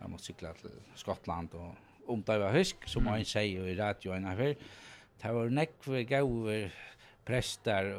[0.00, 1.74] jeg måtte sikla til Skottland og
[2.08, 3.12] omdøyva fisk, som mm.
[3.12, 4.54] han sier i radioen her.
[5.22, 6.72] Det var nekve gauver
[7.24, 7.96] prästar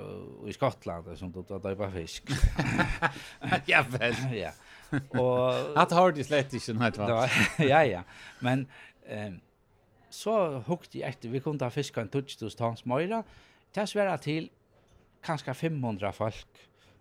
[0.49, 2.23] i Skottland som tog då döpa fisk.
[3.65, 4.15] ja väl.
[4.34, 4.51] Ja.
[5.19, 7.30] Och att har det slett inte något va.
[7.57, 8.03] Ja ja.
[8.39, 8.67] Men
[9.07, 9.39] ehm
[10.09, 13.23] så hukte i efter vi kunde ha fiska en touch hos Stans Møyra.
[13.73, 14.49] Det svära till
[15.21, 16.47] kanske 500 folk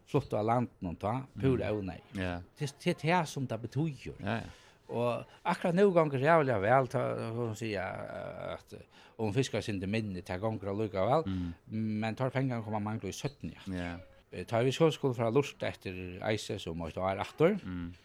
[0.07, 2.01] flott av landet någon ta pura nei.
[2.13, 2.41] Ja.
[2.59, 4.15] Det det här som det betyder.
[4.19, 4.64] Ja ja.
[4.89, 6.89] Og akkurat nu gonger jævlig vel,
[7.37, 8.03] hun sier
[8.55, 8.75] at
[9.19, 11.31] om fiskar sin det minne til ganger og lukka vel,
[11.71, 13.71] men tar pengar kommer mangler i 17, ja.
[13.71, 14.45] Yeah.
[14.51, 15.95] Ta vi så skulle fra lust etter
[16.27, 17.55] eise som måtte være aktor,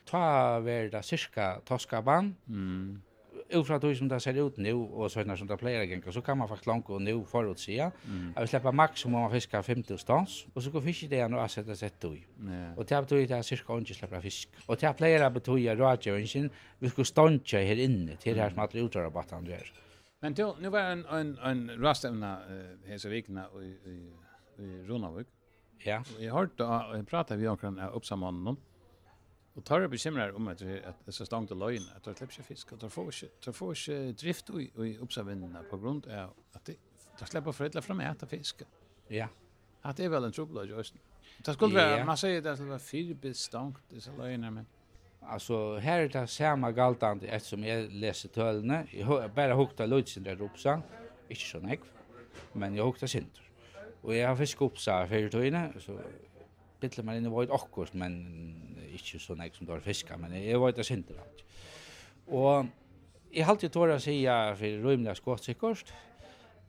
[0.06, 3.09] ta vi da cirka toskaban, mm
[3.50, 6.22] ut fra det som det ser ut nu og sånne som det pleier gjenka, så
[6.22, 7.90] kan man faktisk langt og nu forutsida.
[8.06, 8.32] Mm.
[8.36, 11.38] Jeg vil slippe maksimum om man fiskar 50 stans, og så går fisk det igjen
[11.38, 12.20] og sette sett ui.
[12.20, 12.78] Yeah.
[12.78, 14.62] Og det betyr det cirka ikke slipper fisk.
[14.68, 18.64] Og det pleier å bety at radioingen vil skulle ståndja her inne til her som
[18.66, 19.74] alle utrarabattene du er.
[20.22, 24.00] Men til, nu var en, en, en rastavna uh, hese vikna i, i,
[24.60, 25.30] i Ronavik.
[25.86, 26.02] Ja.
[26.20, 28.60] Jeg hørte, jeg pratet vi omkring uh, oppsammannen,
[29.56, 32.38] Og tar det bekymrar om at att det så stangt og løgn, at det släpps
[32.38, 36.76] fisk och tar får tar får drift i, i uppsavvinna på grunn av at det
[37.20, 38.62] tar släppa förädla fram äta fisk.
[39.08, 39.28] Ja.
[39.84, 41.00] At det er vel en trubbel Østen.
[41.46, 44.68] Det skulle være, man säger det skulle vara fyrbestångt det disse lögn men
[45.22, 48.88] Altså, her er det samme galtande eftersom jag läser tölne.
[48.94, 50.82] Jag bare hukta lutsen der oppsa,
[51.30, 51.84] ikke så nekv,
[52.54, 53.42] Men jeg hukta synder.
[54.04, 56.00] Og jeg har fisk oppsa för tölne så
[56.80, 58.20] bitle man i void akkurat, men
[58.94, 61.44] ikke så nek som dår fiska, men jeg void det sinter alt.
[62.28, 62.70] Og
[63.34, 65.94] jeg halte tåra sia for rymla skåtsikkert,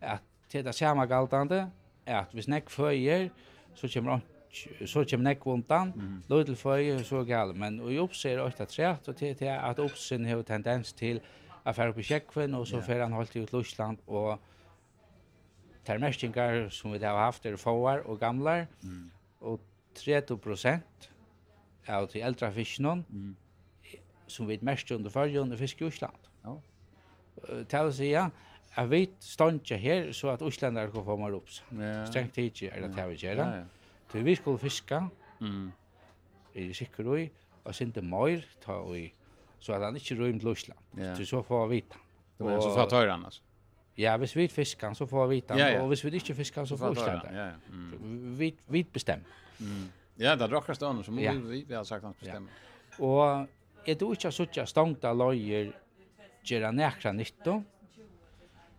[0.00, 1.70] at til det samme galtande,
[2.06, 3.28] at hvis nek føyer,
[3.74, 6.22] så kommer så kommer nek vundan, mm.
[6.30, 10.42] løydel føyer, så gal, men og jeg oppser ofta træt, og til at oppsyn har
[10.42, 11.20] tendens til
[11.64, 14.40] at fære på kjekkven, og så fære han holdt ut Lusland, og
[15.86, 19.10] termestingar som vi har haft er fåar og gamlar, mm.
[19.40, 19.60] og
[19.94, 21.10] 30 prosent
[21.88, 23.36] av de eldre fiskene mm.
[24.26, 26.28] som vi mest under förrjön är fisk i Osland.
[26.42, 26.60] Ja.
[27.70, 28.30] Det vill säga
[28.76, 31.48] Jag vet ståndje her så att Oslandare kan få mer opp.
[31.70, 32.06] Ja.
[32.06, 33.36] Strengt tid er det til vi gör.
[33.36, 33.64] Ja, ja.
[34.12, 35.08] Til vi skulle fiska.
[35.40, 35.72] Mm.
[36.54, 37.30] er I Sikurui
[37.64, 38.96] och sen till Mojr ta och
[39.58, 40.78] så at han ikke inte til Osland.
[40.98, 41.14] Ja.
[41.14, 41.98] Til så får vi vita.
[42.38, 43.42] Det var så fatt höra annars.
[43.98, 45.58] Ja, hvis vi fiskar så får vi vita.
[45.58, 45.82] Ja, ja.
[45.82, 47.34] Och hvis vi inte fiskar så får vi Oslandare.
[47.34, 47.52] Ja, ja.
[47.68, 48.38] Mm.
[48.38, 49.24] Vi, vi bestämmer.
[49.60, 49.88] Mm.
[50.20, 51.32] Ja, det er rockar stan som ja.
[51.32, 52.48] vi vi har sagt hans bestemme.
[52.48, 53.04] Ja.
[53.04, 53.48] Och
[53.84, 55.72] är du ikke så tjocka stångta lojer
[56.44, 57.62] gera näkra nytto.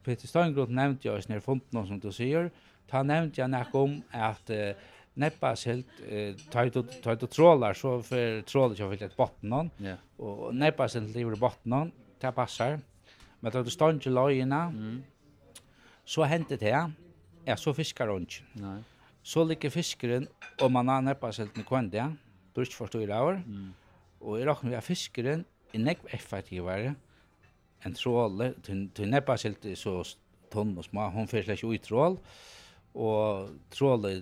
[0.03, 2.51] Peter Steingrot nevnte jo i font någon som du sier.
[2.89, 4.73] Ta nevnte jeg näck om at uh,
[5.13, 9.95] neppa silt uh, tajt och trålar så for trålar jag fyllt et botten Ja.
[10.17, 11.91] Og neppa silt lever bottnon.
[12.19, 12.79] Det passar.
[13.39, 14.63] Men då du stannar lojerna.
[14.63, 15.03] Mm.
[16.05, 16.91] Så hände det.
[17.45, 18.27] Ja, så fiskar hon.
[18.53, 18.84] Nej.
[19.24, 20.28] Så ligger fiskeren
[20.61, 22.09] og man har neppaselten i kvendia,
[22.51, 23.69] du er ikke forstår i år, mm.
[24.22, 26.95] og jeg råkner vi at fiskeren er nekv effektivere
[27.86, 30.01] enn tråle, til neppaselt er så
[30.51, 32.17] tonn og små, hun fyrir ikke ut trål,
[32.93, 34.19] og tråle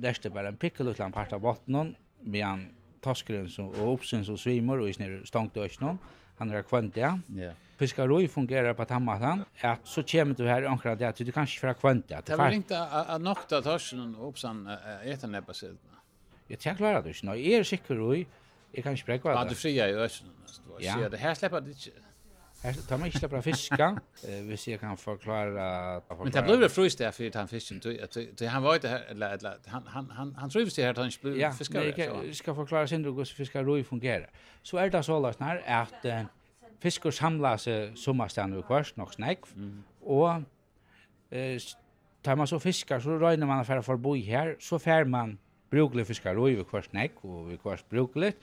[0.00, 2.68] lærte bare en pikkel utland part av bottenen, medan
[3.04, 5.98] toskeren som, og oppsyn som svimer og i snir stangt og
[6.36, 11.08] han er kvendia, yeah fiskaroi fungerar på tammatan, at så kommer du her ankra det
[11.10, 12.22] at du kan ikke fra kvante.
[12.26, 14.64] Det var ikke at nokta torsen og oppsann
[15.04, 16.00] etter nebba sidene.
[16.48, 18.26] Jeg tenker klarer det ikke, når jeg er sikker roi,
[18.74, 19.38] jeg kan ikke brekva det.
[19.38, 20.34] Ja, du fria i østen,
[20.80, 21.08] ja.
[21.08, 22.02] det her slipper det ikke.
[22.62, 23.88] Her tar man ikke slipper fiska,
[24.48, 26.00] hvis jeg kan forklare...
[26.22, 27.82] Men det blir frystig for han fisken,
[28.48, 31.92] han var ikke her, han trives ikke her, han ikke blir fiskare.
[31.98, 34.26] Ja, jeg skal forklare sindru hvordan fiskaroi fungerer.
[34.62, 36.06] Så er det så løsner at
[36.82, 39.82] fiskur samla seg sommarstæðan og kvørst nok snegg, mm.
[40.02, 40.44] og
[41.30, 41.58] eh,
[42.22, 45.38] tar man så fiskar, så røyner man affæra for boi her, så fær man
[45.70, 48.34] bruglig fiskar og i kvørst snegg og i kvørst bruglig,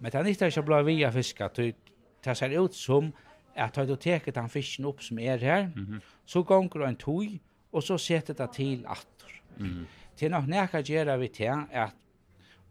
[0.00, 3.12] men det er nyttar ikke å blå via fiskar, det ser ut som
[3.54, 6.00] at tar du teket han fisken opp som er her, mm -hmm.
[6.26, 7.38] så gonger en tog,
[7.72, 9.32] og så setter det til atter.
[9.58, 9.84] Mm -hmm.
[10.16, 11.92] Til nok nekka gjerra vi til at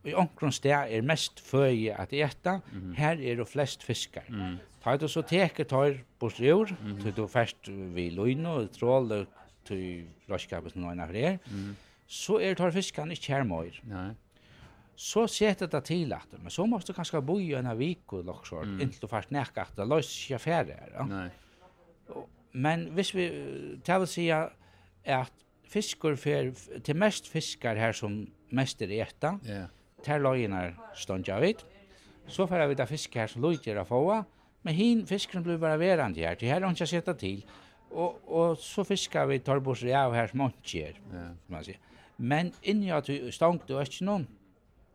[0.04, 2.96] i omkron sted er mest føje at etta, mm -hmm.
[2.96, 4.24] her er det flest fiskar.
[4.30, 4.58] Mm -hmm.
[4.82, 7.12] Ta du så teker tar bort jord, mm -hmm.
[7.16, 9.26] du først vi løgn og tråler
[9.66, 11.76] til råskapet som nøyne her, mm.
[12.08, 13.80] så er tar fiskene ikke her mer.
[13.84, 14.12] Nei.
[14.96, 18.26] Så setter det til at, men så måste du kanskje bo i en vik og
[18.26, 18.80] loksår, mm.
[18.82, 20.92] inntil du først nekker at det løs ikke færre her.
[20.94, 21.06] Ja?
[21.06, 21.30] Nei.
[22.54, 23.30] Men hvis vi,
[23.86, 25.32] det vil si at
[25.72, 26.52] fiskar fer
[26.84, 29.70] til mest fiskar her som mest er etta, yeah.
[30.04, 31.64] ter løgner stundja vidt,
[32.28, 34.02] så fer vi da fisk her som løgner å få,
[34.64, 36.36] Men hin fisken blir bara verande här.
[36.40, 37.46] Det här har ikke sett till.
[37.90, 41.00] Och och så fiskar vi torbos räv här småntjer.
[41.14, 41.36] Ja.
[41.48, 41.78] Man sier.
[42.18, 44.28] Men inni at vi stångt og ikke noen,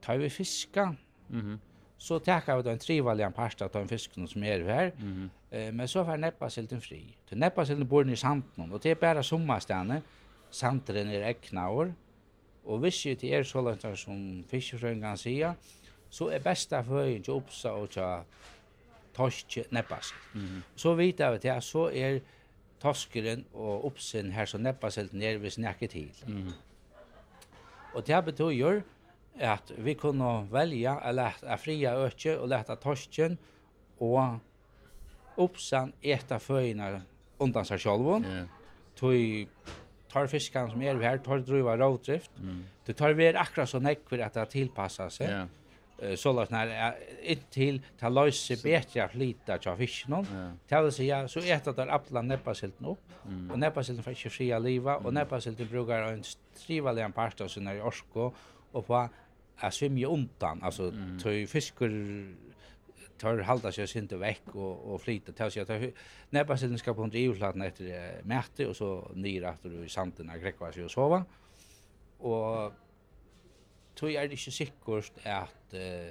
[0.03, 0.95] Tar vi fiska.
[1.29, 1.59] Mhm.
[1.99, 4.93] Så tar vi den en pasta av en fisken som är här.
[4.99, 5.57] Mm -hmm.
[5.57, 7.17] eh, men så får neppa silten fri.
[7.29, 10.03] Till neppa silten bor i sanden och det är bara sommarstjärnor.
[10.51, 11.95] Sandren är äcknaor.
[12.65, 15.17] Och hvis ju till er så långt som fiskefrön kan
[16.11, 18.23] så är bästa föjen til oppsa och til
[19.17, 20.13] torsk neppas.
[20.35, 20.63] Mm.
[20.77, 22.21] Så vet jeg at så er
[22.83, 26.11] torskeren og oppsinn her som neppas helt ned ved snakket til.
[26.27, 26.53] Mm.
[27.97, 28.83] Og det betyr
[29.41, 33.39] at vi kunne velja å lete fria økje og lete torsken
[34.05, 34.39] og
[35.41, 37.03] oppsann eta føyene
[37.41, 38.25] undan seg selv.
[38.25, 38.47] Yeah.
[38.97, 39.75] Tøy
[40.13, 42.33] tar fiskan som er her, tar druva rådrift.
[42.41, 42.65] Mm.
[42.87, 45.33] Du tar ver akkurat så nekk for at det tilpassa seg.
[45.33, 45.55] Yeah
[46.17, 50.27] så låt när ett till ta löse bättre att lita på fisken.
[50.69, 52.99] Det vill ja så äter där appla näppasilten upp.
[53.51, 56.23] Och näppasilten får inte fria liva och näppasilten brukar en
[56.67, 58.33] trivelig en pasta så när orsko
[58.73, 59.09] och på
[59.57, 60.63] att svimje undan.
[60.63, 60.93] Alltså
[61.23, 62.35] tøy fiskur
[63.19, 65.95] tar halda sig sin inte veck och och flyta ta sig att
[66.31, 70.73] näppasilten ska på en drivflatna efter mäte och så nyr efter i sanden och grekva
[70.73, 71.25] sig sova.
[72.19, 72.73] Och
[73.97, 76.09] tog er det ikke sikkert at uh,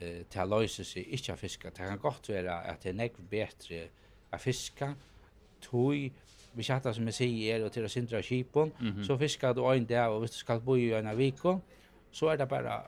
[0.00, 1.72] det har løyset seg ikke av fiska.
[1.72, 3.86] Det kan godt være at det er nekv bedre
[4.32, 4.92] av fiska.
[5.60, 6.10] Tog,
[6.56, 9.04] vi chatta som jeg sier, og til å sindra kipon, mm -hmm.
[9.04, 11.60] så fiskar du en dag, og hvis du skal bo i en viko,
[12.10, 12.82] så er det bare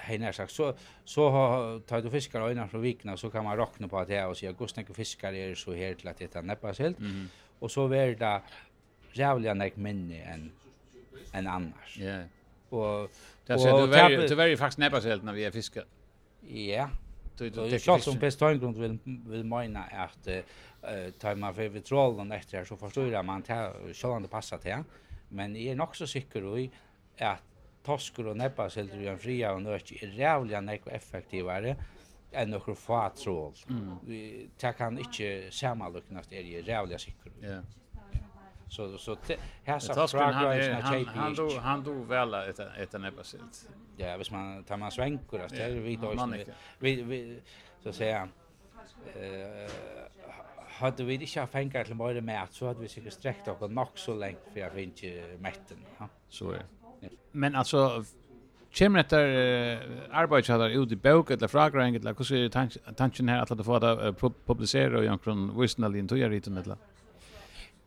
[0.00, 0.72] hei nær sagt, så,
[1.04, 1.30] så
[1.86, 4.56] tar du fiskar øyne fra vikna, så kan man råkne på det og si at
[4.56, 7.28] gosnekke fiskar er så her til at dette neppas helt, mm -hmm.
[7.60, 8.42] og så er det
[9.18, 10.52] rævlig nek minni enn
[11.34, 11.98] en annars.
[12.00, 12.24] Yeah.
[12.74, 13.10] Och
[13.46, 15.84] det ser du är det är faktiskt näppas helt när vi är fisker.
[16.40, 16.90] Ja.
[17.38, 20.42] Det är klart som best grund vill vil mina att eh
[21.18, 24.82] ta man för vitrollen efter så förstår man man tar det passer till.
[25.28, 26.70] Men är nog så säker i
[27.18, 27.42] att
[27.84, 31.76] toskor och nebba helt ju en fria och nörk är rævlig näck effektivare
[32.32, 33.52] enn nokkur få trål.
[34.06, 34.48] Vi
[34.78, 37.32] kan inte samma luknast är rævlig sikker.
[37.40, 37.48] säker.
[37.48, 37.62] Ja.
[38.68, 39.16] Så så
[39.64, 43.68] här så frågar han han han då han då väl ett ett näbasilt.
[43.96, 46.14] Ja, hvis man tar man svänkor där det vi då
[46.78, 47.40] vi vi
[47.82, 48.28] så säga
[49.14, 49.70] eh
[50.78, 54.14] hade vi inte fängat till mer mat så hade vi säkert sträckt oss nog så
[54.14, 55.76] länge för jag vet inte mätten.
[55.98, 56.08] Ja.
[56.28, 56.58] Så är
[57.00, 57.08] det.
[57.32, 58.04] Men alltså
[58.74, 59.78] Kjemmer etter uh,
[60.10, 62.48] arbeidshadar ut i bøk, eller fragring, eller hvordan er
[62.96, 66.76] tanken her at det får det uh, publisere og gjennom visnalin togjeriten, eller?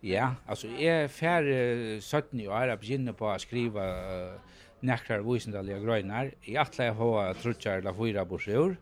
[0.06, 5.80] Ja, altså jeg er færre 17 år og begynner på å skrive uh, nekrar visendalige
[5.82, 6.36] grøyner.
[6.46, 8.76] Jeg atle jeg har trutjar eller fyra bursur,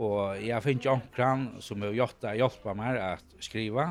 [0.00, 3.90] og jeg finner ikke omkran som har gjort det hjelpa meg at skriva.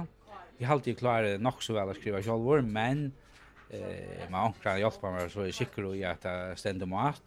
[0.57, 3.11] Jeg har alltid klart nok så vel å skriva sjálfur, men
[3.69, 7.21] eh, med omkran hjelpa meg så er jeg sikker i at det stender mat.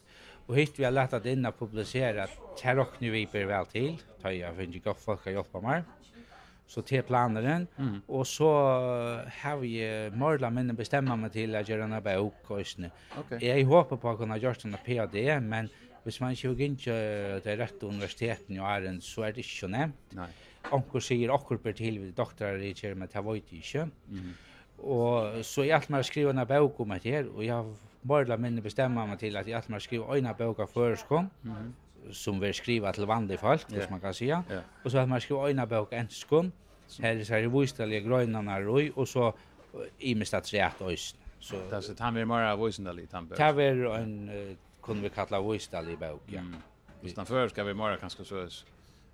[0.47, 4.03] Og hit vi har lett at inn og publisere inna publisera vi viper vel til,
[4.23, 5.87] da jeg finner ikke godt folk å hjelpa meg
[6.67, 8.01] så till planeren mm.
[8.07, 8.51] och så
[9.43, 12.91] har vi Marla men bestämma mig till att göra en bok och snä.
[13.21, 13.49] Okay.
[13.49, 15.69] Jag hoppas på att kunna göra såna PhD men
[16.07, 16.97] hvis man ikke ikke
[17.45, 20.13] det rette universiteten i Arend, så er det ikke nevnt.
[20.15, 20.29] Nei.
[20.75, 23.89] Onker sier akkur per til vi doktorer i kjære, men det var ikke ikke.
[24.07, 24.31] Mm.
[24.79, 27.73] Og så jeg alt med å skrive en bøk om det her, og jeg har
[28.07, 31.33] bare minne bestemmer meg til at jeg alt med å skrive en bøk av føreskånd,
[31.43, 31.75] mm
[32.13, 33.83] som vi skriva til vanlige folk, yeah.
[33.83, 34.43] som man kan säga.
[34.51, 34.63] Yeah.
[34.85, 36.53] Och så har man skrivit en bok enskon.
[37.01, 38.59] Här så är det vojstaliga grönarna
[38.95, 39.35] och så
[39.99, 40.93] i med statsrätt och
[41.41, 43.39] Så det så han är mer vojstaliga han bok.
[43.39, 46.41] Det är en kunde vi kalla vojstaliga bok, ja.
[46.41, 46.57] Mm.
[47.03, 48.49] Utan för ska vi mer kanske så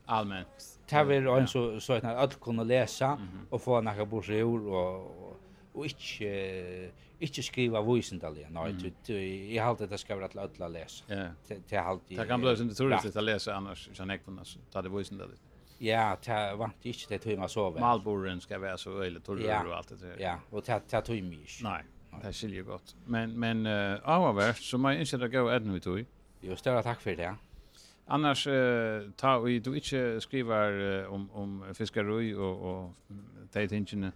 [0.07, 0.79] allmänt.
[0.89, 3.19] Det är en så så att alla kunde läsa
[3.51, 5.33] och få några broschyrer och
[5.73, 6.91] och inte
[7.23, 8.47] ikke skriva voicendaliga.
[8.51, 8.93] Nej, mm.
[9.07, 9.15] du,
[9.55, 11.05] jag har det være til alle alla läsa.
[11.09, 11.29] Ja.
[11.49, 12.17] Det har halte...
[12.17, 14.59] Det kan bli så turistiskt att läsa annars så nek på nas.
[14.73, 15.41] Ta det voicendaligt.
[15.79, 17.81] Ja, det vant inte det tog meg så vel.
[17.81, 19.65] Malboren ska vara så öjligt och ja.
[19.67, 20.17] och allt det där.
[20.21, 21.65] Ja, och ta ta tog ikke.
[21.65, 21.83] Nej,
[22.23, 22.95] det skiljer gott.
[23.07, 26.07] Men men uh, avvärt så man inte att gå ännu ut.
[26.41, 27.35] Jo, større tack för det.
[28.07, 32.91] Annars uh, ta vi du inte skriver uh, om om fiskeri och och
[33.53, 34.13] de tingarna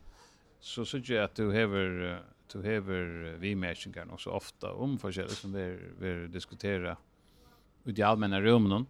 [0.67, 2.21] så syns jag att du hever
[2.53, 6.97] du uh, vi mäskingar också ofta om förskiljer som vi vi diskutera
[7.85, 8.87] ut i allmänna rummen.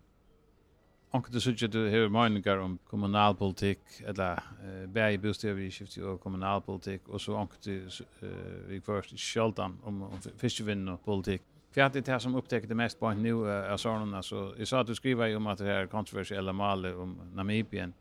[1.11, 7.09] och det så att du haver meningar om kommunalpolitik eller eh, vi bostadsöverskift och kommunalpolitik
[7.09, 7.81] och så och du
[8.23, 8.29] uh,
[8.69, 11.43] vi först sjaltan om, om fiskevinn och politik.
[11.71, 14.87] För det här som upptäckte mest på nu uh, av sådana så jag sa att
[14.87, 17.93] du skriver ju om att det här kontroversiella målet om Namibien.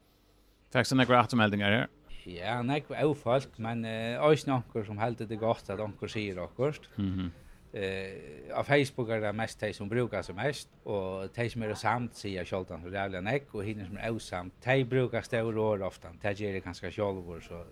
[0.71, 1.15] Tack några mycket
[1.61, 1.87] här.
[2.25, 6.39] Ja, nek er folk, men eh uh, nokkur som heldur det godt at onkur sier
[6.39, 6.89] okkurst.
[6.97, 7.05] Mhm.
[7.05, 7.31] Mm
[7.75, 8.11] eh
[8.51, 11.73] uh, av Facebook er det mest de som brukar som mest og de som er
[11.73, 15.83] samt sier sjoltan så jävla nek og hinner som er osamt de brukar stor år
[15.83, 17.63] ofta de gjør det ganske sjolvor så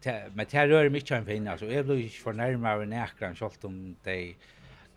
[0.00, 1.66] te, men det rör mycket en fin, alltså.
[1.66, 4.34] jag blir inte förnärmad av näkran sjolt om de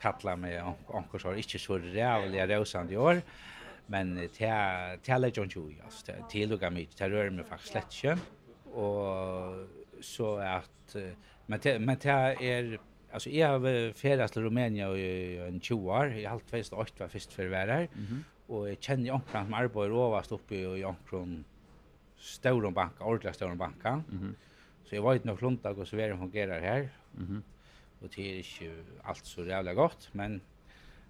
[0.02, 3.22] kallar mig onkel så inte så rävliga osamt i år
[3.88, 4.28] men det
[5.04, 7.94] te lägger inte ju alltså te lukar mig, det rör mig faktiskt slett
[8.76, 9.68] og
[10.02, 10.98] så at
[11.48, 12.78] men det, men det er
[13.12, 16.06] alltså jag har färdats till Rumänien i en 20 år.
[16.06, 17.76] Jag har alltid fest var först för värre.
[17.76, 18.24] Mm -hmm.
[18.48, 21.46] Och jag känner jag som arbetar överst uppe i Jankron
[22.18, 23.90] stora banka, ordentliga stora banka.
[23.90, 24.34] Mm -hmm.
[24.90, 26.90] Så jag vet nog långt och så väl fungerar här.
[27.18, 27.42] Mm -hmm.
[28.02, 30.42] Och det är inte allt så jävla gott, men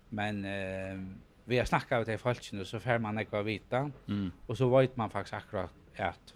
[0.09, 0.99] men eh,
[1.45, 3.91] vi har snackat med de nu så får man inte vita.
[4.07, 4.31] Mm.
[4.45, 6.34] Och så vet man faktiskt akkurat att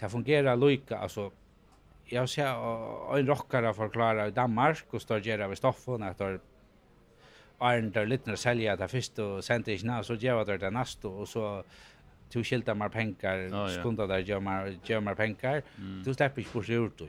[0.00, 1.30] det fungerar lika alltså
[2.04, 6.40] jag ser en rockare förklara i Danmark och står gera vid stoffen att det
[7.58, 10.70] Arn där lite när sälja det först och sen det inte så ger det det
[10.70, 11.64] nästa och så
[12.32, 16.02] två skilta mer pengar oh, skunda där gör mer gör mer pengar mm.
[16.04, 17.06] du släpper ju på sig ut då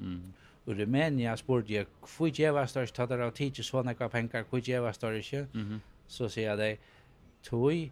[0.00, 0.32] mm.
[0.64, 4.92] Och det men jag, hvor gjeva størst tatt av tidsi sånne kva penkar, hvor gjeva
[4.92, 5.46] størst ikke?
[5.54, 5.80] Mm.
[6.06, 6.78] Så säger jag deg,
[7.42, 7.90] tog,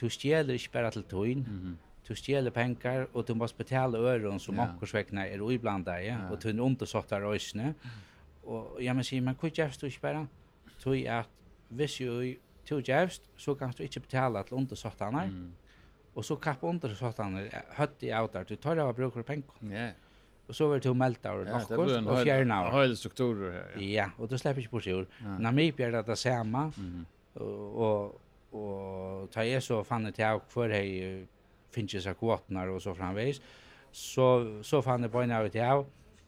[0.00, 1.78] du stjeler ikke bare til togin, mm
[2.08, 4.70] du stjäler pengar och du måste betala öron som yeah.
[4.70, 6.30] ankorsväckna är er iblandade ja?
[6.30, 7.12] och du är ont och sånt.
[8.42, 10.26] Och jag men säger, men hur gärst du inte bara?
[11.20, 11.28] Att
[11.68, 12.36] hvis ju
[12.68, 15.00] du jävst så kan du inte betala till ont och sånt.
[15.00, 15.52] Mm.
[16.14, 17.16] Och så kapp ont och sånt
[17.70, 19.44] hött i där Du tar av brukar pengar.
[19.62, 19.92] Yeah.
[20.46, 22.54] Och så vill du melta och yeah, något och fjärna.
[22.54, 23.70] Ja, hela strukturer här.
[23.74, 25.06] Ja, ja och då släpper jag på sig ur.
[25.18, 25.38] Ja.
[25.38, 26.72] Namibia är det samma.
[26.76, 27.06] Mm.
[27.32, 31.26] Och, och, och ta är så fann det till för hej
[31.72, 33.42] finnes seg kvotnar og så framveis,
[33.92, 34.28] så,
[34.64, 35.50] så fann jeg på en av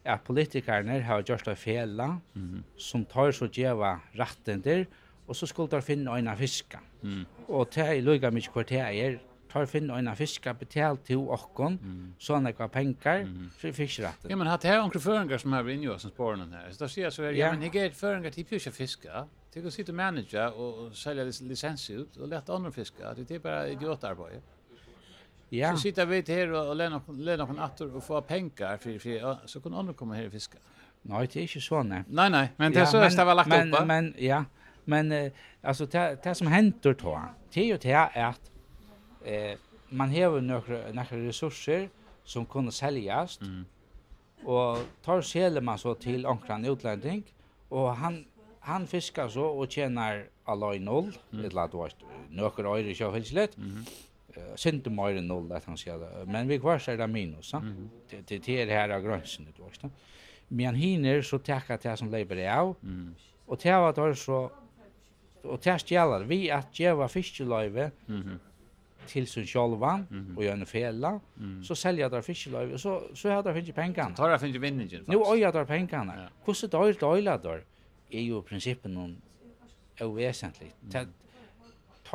[0.05, 2.63] at politikerne har gjort det fela mm -hmm.
[2.77, 4.85] som tar så djeva ratten der,
[5.27, 6.79] og så skulle de finne øyne fiska.
[7.01, 7.25] Mm.
[7.47, 9.17] Og det er lukket mye hvor det er,
[9.49, 12.13] tar finne øyne en fiska betalt til åkken, mm.
[12.19, 13.51] sånn ekva penkar, mm.
[13.59, 14.29] for fiskretten.
[14.29, 16.71] Ja, men hatt her onkru føringer som har vært som oss spåren her.
[16.71, 19.65] Så da sier jeg så her, ja, men jeg er føringer til pjusja fiska, til
[19.65, 23.71] å sitte og manager og selge lisens ut, og lette andre fiska, det er bare
[23.71, 24.54] idiotarbeid.
[25.57, 25.71] Ja.
[25.71, 29.61] Så sitter vi här och lämnar lämnar från attor och får pengar för för så
[29.61, 30.57] kan andra komma här och fiska.
[31.01, 32.03] Nej, det är inte så nej.
[32.07, 33.53] Nej nej, men det är så att det var lagt upp.
[33.53, 34.45] Men men ja,
[34.85, 35.31] men
[35.61, 37.21] alltså det det som händer då.
[37.53, 38.51] Det är ju det är att
[39.23, 39.57] eh
[39.89, 41.89] man har några några resurser
[42.23, 43.41] som kunde säljas.
[43.41, 43.65] Mm.
[44.43, 47.23] Och tar säljer man så till ankran utlänning
[47.69, 48.25] och han
[48.59, 51.45] han fiskar så och tjänar alloy noll, mm.
[51.45, 51.91] eller att det var
[52.29, 53.57] några öre i sjövälslet.
[53.57, 53.85] Mm
[54.37, 56.25] uh, synd mer enn noll at han sier det.
[56.27, 57.61] men vi kvar är det minus va
[58.09, 59.91] det det er det här av gränsen det vet
[60.47, 63.15] men hinner så tacka till som leiber det av Mm.
[63.47, 64.51] Og det var det så
[65.45, 68.37] och det stjälar vi at djeva fiskeløyve mm -hmm.
[69.07, 70.37] til sin sjolvan mm -hmm.
[70.37, 71.19] og gjør en fälla
[71.63, 75.07] så säljer där fiskeløyve, så så har där finns Så tar där finns vinningen faktisk.
[75.07, 77.63] nu ojar där pengarna hur så där där där
[78.09, 79.21] är ju principen någon
[80.01, 80.75] oväsentligt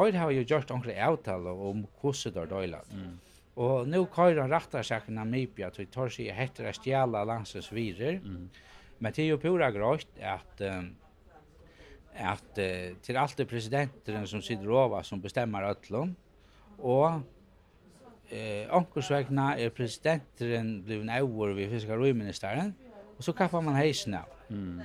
[0.01, 2.81] tøyr har jo gjort onkre avtal om hvordan det er døyla.
[2.91, 3.19] Mm.
[3.61, 8.21] Og nå seg rattarsaken Namibia til tar seg hetter å stjæla landsens virer.
[8.25, 8.49] Mm.
[9.01, 10.91] Men det er jo pura grøyt at um,
[12.21, 16.17] at uh, til alt det presidenten som sitter over som bestemmer øtlån
[16.81, 17.23] og
[18.31, 22.75] eh onkursvegna er presidenten blivin over við fiskariministeren
[23.21, 24.29] og så kaffar man heisen av.
[24.49, 24.81] Mm.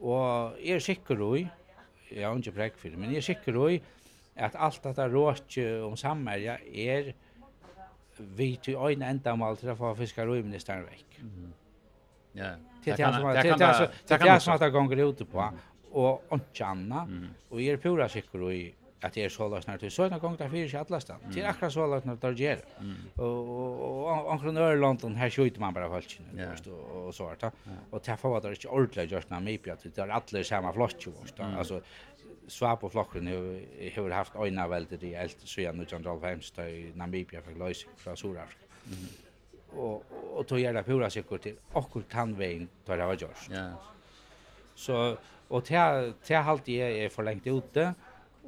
[0.00, 1.46] Og er sikker oi,
[2.10, 3.80] jeg har ikke prekk for det, men jeg er sikker oi
[4.40, 7.12] at alt dette råkje om sammerja er
[8.36, 11.20] vi til øyne enda endamal til å få fiskar og ministeren vekk.
[11.24, 11.52] Mm.
[12.40, 12.50] Ja.
[12.84, 15.46] Det er det som at det gonger ute på,
[15.90, 17.06] og ikke anna,
[17.50, 18.60] og jeg er pura sikker i
[19.00, 19.90] at det er så løsner til.
[19.92, 20.98] Så en gang det fyrir seg alle.
[21.32, 22.88] Det er akkurat så løsner til å gjøre.
[23.24, 27.52] Og omkring Ørlandon, her skjøyter man bare folkene, og så er det.
[27.90, 30.14] Og til å få at det er ikke ordentlig gjørst med mye, at det er
[30.18, 31.08] alle samme flott,
[31.48, 31.80] altså,
[32.50, 37.98] svap og flokken har haft øyne veldig i eld siden 1995 da Namibia fikk løsning
[37.98, 38.66] fra Sur-Afrika.
[38.86, 39.08] Mm.
[39.78, 43.48] Og, og tog gjerne pura sikkert til okkur tannveien da det var gjørs.
[43.52, 43.66] Ja.
[44.74, 45.16] Så,
[45.50, 47.92] og til, til halte jeg er for lengt ute,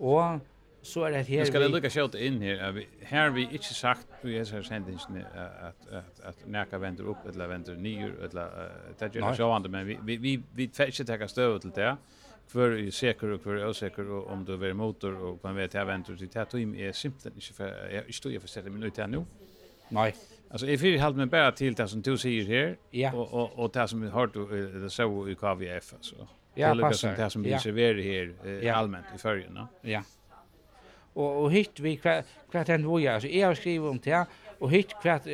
[0.01, 0.41] og
[0.83, 1.41] så er det her...
[1.41, 1.47] vi...
[1.47, 1.69] skal vi...
[1.71, 5.23] lukka sjått inn her, vi, her vi ikke sagt i disse sendingsene
[5.69, 9.71] at, at, at nækka vender opp, eller vender nyer, eller uh, det er ikke sjående,
[9.71, 11.93] men vi, vi, vi, vi ikke tekka støv til det
[12.47, 15.87] för är säker och för är osäker om du är motor och kan vet jag
[15.87, 19.07] väntar till til och är simpelt inte för jag står ju för sätta minut här
[19.07, 19.25] nu.
[19.89, 20.15] Nej.
[20.51, 23.13] Alltså if you Altså me bara till det som du säger här ja.
[23.13, 24.27] och och det som vi har
[24.83, 26.17] det så i KVF altså
[26.55, 27.17] Ja, det passar.
[27.17, 28.35] Det som blir serverat här
[28.65, 29.59] eh, allmänt i färgen.
[29.81, 30.03] Ja.
[31.13, 31.97] Och och hit vi
[32.51, 33.15] kvart en voja.
[33.15, 34.27] Alltså jag har skrivit om det
[34.59, 35.27] och hit kvart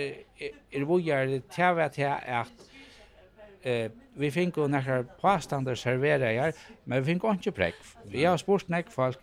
[0.70, 2.67] är voja det tävlat här att
[3.64, 6.52] eh vi fikk jo några påstander servera här,
[6.84, 7.74] men vi fick ikke prekk.
[8.04, 9.18] Vi har spurt näck folk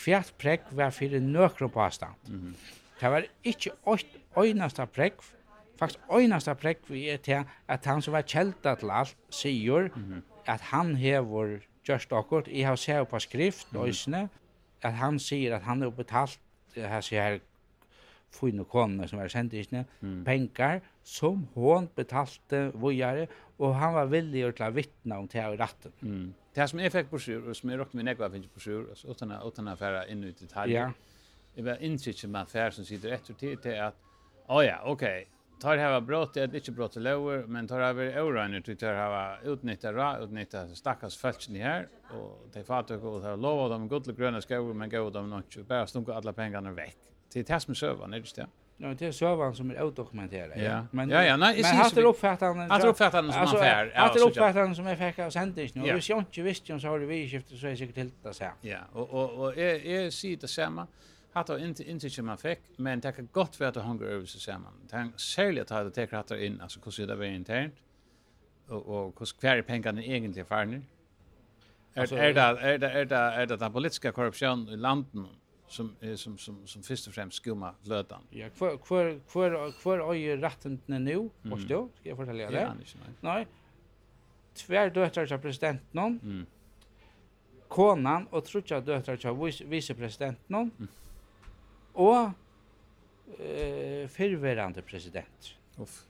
[0.00, 2.14] kvärt prekk var fyrir nøkro påstand.
[2.28, 2.40] Mm.
[2.40, 2.54] -hmm.
[3.00, 3.70] Det var ikke
[4.36, 5.14] øynasta prekk,
[5.78, 10.02] faktisk øynasta prekk vi er til at han som var kjelta til alt sier mm
[10.02, 10.22] -hmm.
[10.46, 14.28] at han hever gjørst akkurat, jeg har sett på skrift mm -hmm.
[14.82, 16.40] At han sier at han har betalt
[16.74, 17.38] her sier her
[18.30, 20.24] fine konene som er sendt isne, mm.
[20.24, 23.26] penger, som hon betalte vojare
[23.60, 25.92] og han var villig til å vittna om det här i ratten.
[26.02, 26.34] Mm.
[26.54, 29.32] Det här som jag fick sjur, och som jag råkade med nekva finns brosjur utan,
[29.32, 30.80] utan att färra in i detaljer.
[30.80, 30.92] Ja.
[31.54, 33.96] Det var intrycket med affär som sitter ett och tid till att
[34.48, 35.28] oh ja, okej,
[35.60, 37.92] tar det här var brott, det är inte brott till lower, men tar det här
[37.92, 42.94] var oröjner tar det här var utnyttja ra, utnyttja stackars fältsen här och det fattar
[42.94, 46.32] jag och det här dem godlig gröna skogar men gav dem något, bara stunka alla
[46.32, 46.96] pengarna väck.
[47.32, 48.46] Det är det som sövar, är det inte det?
[48.82, 50.52] Ja, det är servern som är outdokumenterad.
[50.56, 50.86] Ja.
[50.90, 52.70] Men ja, ja, nej, men han har uppfattat han.
[52.70, 53.92] Han har uppfattat han som affär.
[53.94, 55.94] Han har uppfattat han som affär och sen det nu.
[55.94, 58.34] Vi ser inte visst ju så har det vi skiftat så är säkert helt det
[58.34, 58.52] så här.
[58.60, 60.86] Ja, och och och är är ser det samma.
[61.32, 64.26] Har då inte inte som man fick, men det kan gott vara att hungrar över
[64.26, 64.72] sig samman.
[64.90, 67.74] Tänk särskilt att det tar att in alltså hur ser det väl internt.
[68.68, 70.80] Och och hur kvar pengarna egentligen farna?
[71.94, 75.12] Är är det är det är det är det den politiska korruption i landet
[75.70, 78.22] som är som som som först och främst skumma lödan.
[78.30, 81.30] Ja, kvar kvar kvar kvar är rätten nu, mm.
[81.42, 81.88] du?
[82.00, 82.60] Ska jag fortälja det?
[82.60, 83.14] Ja, nej.
[83.20, 83.46] Nej.
[84.54, 86.20] Tvär döttrar till presidenten.
[86.22, 86.46] Mm.
[87.68, 90.70] Konan och trutja döttrar till vicepresidenten.
[90.78, 90.88] Mm.
[91.92, 92.30] Och
[93.40, 95.54] eh förverande president.
[95.78, 96.06] Uff.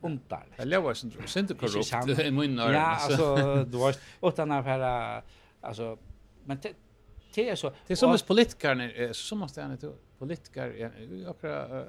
[0.00, 0.46] Undar.
[0.56, 0.94] Det låter
[1.26, 2.72] som inte korrupt i munnen.
[2.72, 5.22] Ja, alltså du har åt den här
[5.60, 5.98] alltså
[6.44, 6.58] men
[7.34, 7.72] det är så.
[7.86, 10.90] Det är som att politiker som måste jag inte politiker
[11.28, 11.84] akra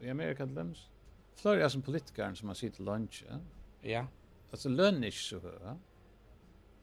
[0.00, 0.74] i Amerika till
[1.36, 3.24] Florida som politiker som har sitt lunch.
[3.80, 4.06] Ja.
[4.50, 5.52] Alltså lön är så hög.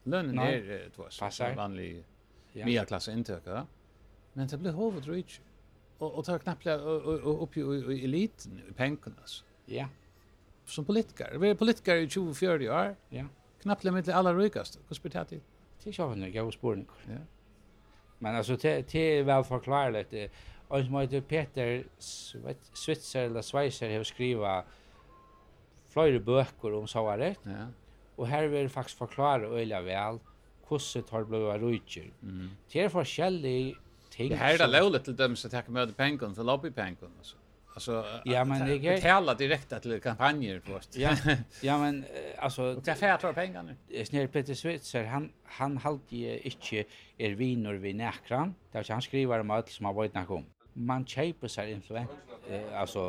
[0.04, 2.04] Lönnen är det var vanlig
[2.52, 3.62] media klass intake.
[4.32, 5.40] Men det blir hovet rich.
[5.98, 6.66] Och och tar knappt
[7.24, 9.22] upp i eliten i pengarna.
[9.66, 9.88] Ja.
[10.64, 11.38] Som politiker.
[11.38, 12.96] Vi är politiker i 20-40 år.
[13.08, 13.24] Ja.
[13.62, 14.78] Knappt med alla rikaste.
[14.88, 15.40] Hur spelar det?
[15.84, 16.88] Det er ikke en god spørning.
[17.08, 17.22] Ja.
[18.20, 20.14] Men altså, det, det er vel forklarligt.
[20.68, 21.82] Og som heter Peter
[22.74, 24.64] Svitzer eller Sveiser har skrivet
[25.92, 27.36] flere bøker om såret.
[27.46, 27.66] Ja.
[28.16, 30.20] Og her vil jeg faktisk forklare øyla vel
[30.68, 32.10] hvordan det har blitt rujtjer.
[32.20, 32.48] Mm.
[32.72, 33.74] Det er forskjellige
[34.10, 34.30] ting.
[34.30, 37.10] Det her er det lovlig til dem som med møte pengen, til lobbypengen.
[37.18, 37.36] Altså
[37.74, 40.96] alltså ja men det är betala direkt till kampanjer först.
[40.96, 41.16] ja.
[41.60, 42.04] Ja men
[42.38, 44.04] alltså det får ta pengar nu.
[44.04, 46.84] Snär Peter Switzer han han halt ju inte
[47.18, 48.54] är vinor vi näkran.
[48.72, 50.44] Där han skriver om allt som har varit nakom
[50.74, 52.10] man kjøper seg influent,
[52.48, 53.02] eh, altså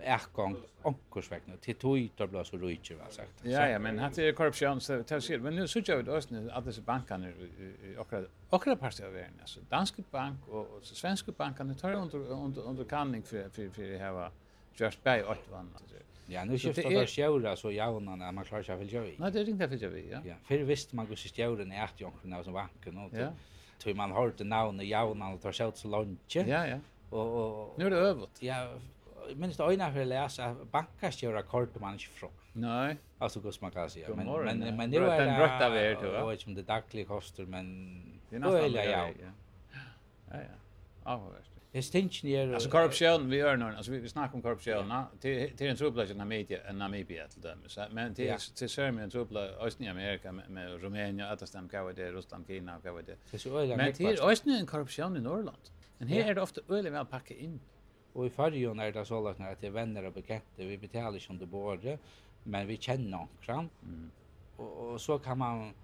[0.00, 0.56] erkong
[0.88, 3.44] onkursvekna, til tog der blir så rujtjer, hva sagt.
[3.44, 6.42] Ja, ja, men hatt er korrupsjon, så tar sig, men nu sørger vi det også,
[6.56, 11.74] at disse bankene i okra parter av verden, altså danske bank og, og svenske bankene
[11.74, 14.32] tar under, under, under kanning for, for, for, for var
[14.80, 15.68] just by åt vann.
[16.30, 19.16] Ja, nu skiftar det sjøra så jaunan at man klarar seg å fylgja vi.
[19.18, 20.20] Nei, det er ringt å fylgja vi, ja.
[20.24, 23.16] Ja, fyrir visste man gus i stjauren er at jonkrona som vanken, og
[23.82, 26.36] tog man hørte navnet jaunan og tar sjøt så langt.
[26.38, 26.78] Ja, ja
[27.10, 28.42] og og nu är det övat.
[28.42, 28.68] Ja,
[29.36, 32.30] minns det ena för läsa bankastjöra kort man inte från.
[32.52, 32.96] Nej.
[33.18, 36.26] Alltså går man kan säga men men men nu är det rätt av er då.
[36.26, 37.64] Och inte det dagliga kostar men
[38.30, 39.08] det är nästan ja.
[40.30, 40.40] Ja ja.
[41.04, 41.50] Ja, visst.
[41.72, 42.54] Det stinks ner.
[42.54, 43.64] Alltså korruption vi gör nu.
[43.64, 44.88] Alltså vi vi snackar om korruption.
[44.88, 45.06] Ja.
[45.20, 47.58] Till till en trubbel i Namibia, en Namibia till dem.
[47.66, 52.12] Så men till till Serbien en trubbel i Amerika med, med Rumänien, att stämma det,
[52.12, 53.76] Ryssland, Kina kan det.
[53.76, 55.70] Men till Östra en korruption i Norrland.
[56.00, 57.60] Men her er det ofte øyelig vel pakket inn.
[58.14, 60.64] Og i fargen er det så lagt at det er venner og bekjente.
[60.66, 61.98] Vi betaler ikke om det både,
[62.44, 63.70] men vi kjenner omkring.
[63.82, 64.10] Mm.
[64.58, 65.74] Og, og så kan man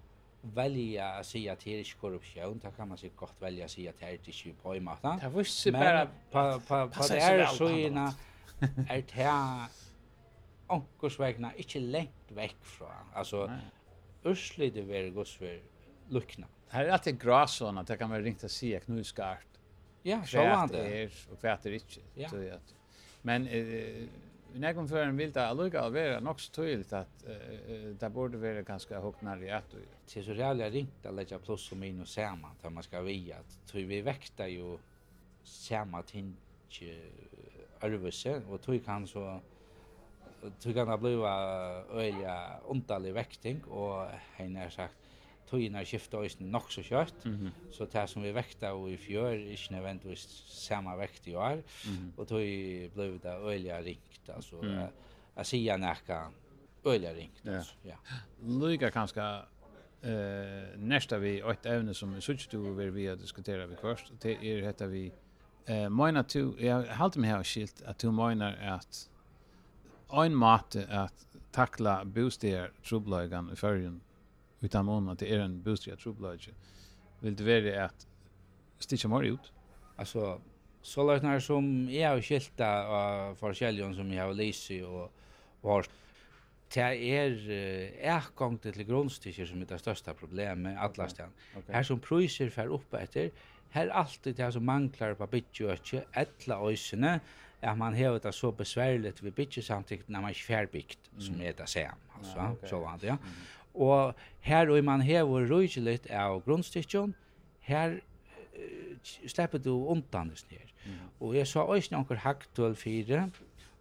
[0.41, 3.71] välja att säga att det är inte korruption, då kan man sig gott välja att
[3.71, 5.19] säga att det är inte på i maten.
[5.19, 6.05] Det var ju bara...
[6.31, 8.11] På, på, på det här så är det
[8.89, 9.67] är det här
[11.57, 12.89] inte längt väck från.
[13.13, 13.51] Alltså,
[14.23, 15.61] urslig det var gos för
[16.09, 16.47] lukna.
[16.69, 19.56] Det här är alltid gråsån att det kan vara ringt att säga knuskarrt
[20.05, 21.03] Ja, så var det.
[21.03, 22.01] er, og hva er ikke.
[22.17, 22.29] Ja.
[22.29, 22.75] Så, at,
[23.23, 24.07] men eh,
[24.53, 28.09] när kom för en vill det alltså att vara nog så tydligt att uh, det
[28.09, 29.61] borde vara ganska högt när det är
[30.13, 33.35] det är så jävla ringt att lägga plus och minus samman att man ska via
[33.37, 34.77] att tror vi väkta ju
[35.43, 36.35] samma ting
[37.81, 39.39] överse och tror kan så
[40.59, 41.13] tror kan det bli
[41.91, 45.06] öliga underlig väkting och hen har sagt
[45.47, 47.71] tøyna skifta òsne nok så kjøtt, mm -hmm.
[47.71, 51.93] så det som vi vekta og i fjør, ikke nødvendigvis samme vekt i år, mm
[51.93, 52.19] -hmm.
[52.19, 54.69] og tøy blei det øyla ringt, altså, mm.
[54.69, 54.89] jeg,
[55.37, 56.19] jeg sier nekka
[56.85, 57.51] øyla ringt, ja.
[57.51, 57.95] altså, ja.
[58.41, 59.41] Lyga kanskje
[60.03, 64.37] eh nästa vi ett ämne som vi såg du vi vi diskutera vi först det
[64.41, 65.11] är heter vi
[65.65, 69.09] eh mina två jag hållt mig här skilt att två mina att
[70.11, 74.01] en måte att tackla bostäder trubblagan i förrjun
[74.61, 76.49] utan mån att det är en bostad jag tror blöjt.
[77.19, 78.07] Vill det vara att
[78.79, 79.51] stitcha mer ut?
[79.95, 80.41] Alltså,
[80.81, 85.11] så lär när som jag har skilt av forskjelligen som jag har lyst och,
[85.61, 85.85] och har
[86.67, 87.35] Det er
[88.03, 91.45] ergångt til grunnstikker som er det største problemet alle stedene.
[91.55, 91.73] Okay.
[91.73, 93.29] Her som priser fer opp etter,
[93.71, 97.19] her alltid det som manglar på bytjøkje, etla øysene,
[97.61, 101.69] at man hever det så besværligt ved bytjesamtikken når man ikke færbygd, som er det
[101.71, 102.67] sem, altså, ja, okay.
[102.67, 103.15] så vant, ja.
[103.15, 103.39] Mm.
[103.77, 107.13] Og her og man hever rujkjelit av grunnstykken,
[107.67, 110.73] her uh, slipper du undan det ned.
[110.87, 111.03] Mm.
[111.19, 113.27] Og jeg sa også noen haktøl fire,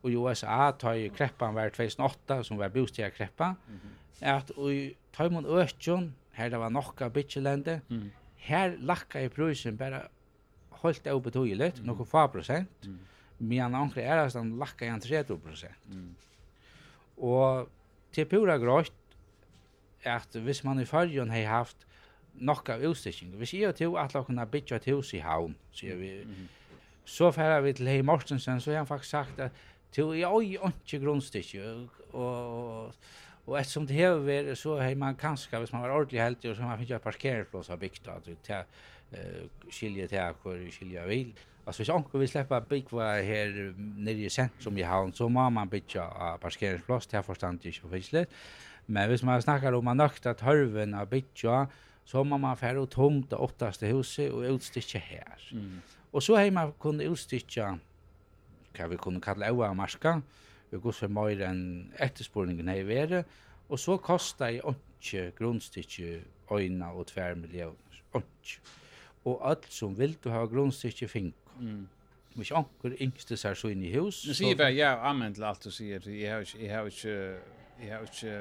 [0.02, 4.26] og i USA tar jo kreppan var 2008, som var bostad kreppa, mm -hmm.
[4.26, 8.10] at og i Taimon Øtjon, her det var nokka bitjelende, mm.
[8.36, 10.02] her lakka i prusen bare
[10.70, 11.86] holdt av betydelig, mm.
[11.86, 12.98] noen få prosent, mm.
[13.38, 15.88] men ankre er at han lakka i 30 prosent.
[15.88, 16.14] Mm.
[17.16, 17.68] Og
[18.12, 18.92] til pura grått,
[20.06, 21.86] at hvis man i fargen har haft
[22.34, 25.96] nokka utstikking, hvis jeg og to at la kunne bytja et hus i havn, sier
[25.96, 26.48] vi, mm -hmm.
[27.04, 29.52] så færa vi til Hei Mortensen, så har han faktisk sagt at
[29.92, 32.94] to i oi ikke grunnstikking, og, og
[33.46, 36.62] og ettersom det hever vi, så har man kanskje, hvis man var ordentlig heldig, så
[36.62, 38.64] har man finnet et parkeringsplås av bygda, at vi tar
[39.12, 41.30] uh, skilje til hvor skilje vil.
[41.66, 45.70] Altså hvis onker vil slippe bygva her nere i sentrum i havn, så må man
[45.70, 47.94] bytja av parkeringsplås, det er forstandig ikke for
[48.86, 51.66] Men hvis man snakkar om man nøkta tørven av bytja,
[52.06, 55.42] så må man fære ut tomt det åttaste huset og utstitcha her.
[55.52, 55.82] Mm.
[56.12, 57.74] Og så har man kunnet utstitcha
[58.76, 60.20] hva vi kunne kalla oa marska
[60.70, 63.24] vi går for mer enn etterspurningen här i värre
[63.68, 68.60] och så kostar jeg åntsje grundstitje öjna og tver miljoner åntsje
[69.24, 71.88] Og alt som vil du ha grundstitje fink mm.
[72.36, 74.26] Hvis anker yngste sær så inn i hus.
[74.28, 76.04] Nu sier vi, ja, amen til alt du sier.
[76.04, 77.14] Jeg har ikke,
[77.80, 78.34] jeg har ikke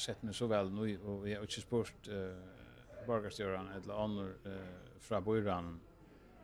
[0.00, 4.94] sett meg så vel nå, og jeg har ikke spurt uh, borgerstjøren eller andre uh,
[5.04, 5.76] fra bøyren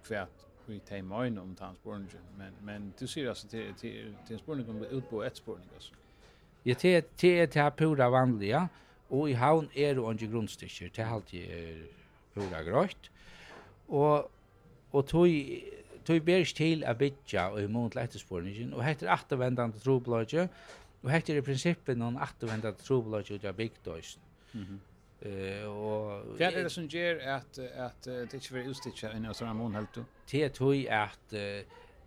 [0.06, 0.26] hva
[0.66, 2.22] vi tar med om tannsporene.
[2.38, 5.66] Men, men du sier altså til, til, til en sporene kan bli utbå et sporene,
[5.74, 5.94] altså.
[6.66, 8.64] Ja, til er det pura vanlige,
[9.10, 11.84] og i havn er det ikke grunnstykker, til alltid er
[12.34, 13.10] pura grøyt.
[13.88, 14.30] Og,
[14.92, 15.28] og tog
[16.06, 20.50] tog berst til a bitja og i mån til etterspåringen, og heter attervendande troblodje, og
[21.02, 24.22] Og hekti er i prinsippet noen attervenda trobolag ut av bygdøysen.
[24.52, 24.78] Mm -hmm.
[25.16, 29.24] Uh, og Hva er det som gjør at, at uh, det ikke vil utstitja enn
[29.30, 30.02] oss ramon helt du?
[30.28, 31.38] Det er tog at uh,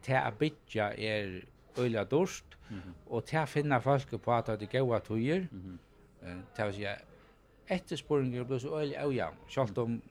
[0.06, 1.42] det er bytja er
[1.80, 2.94] øyla dorst, mm -hmm.
[3.10, 5.80] og det er finna folk på at det er gaua tøyer, mm
[6.22, 6.42] -hmm.
[6.58, 7.06] det vil si at
[7.68, 10.02] ettersporinger blir så øyla øyla, selv om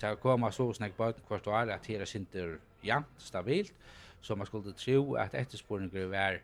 [0.00, 3.72] det er koma så snakk bøyden hvert år at det er sinter jant, stabilt,
[4.20, 6.38] så man skulle tro at ettersporinger var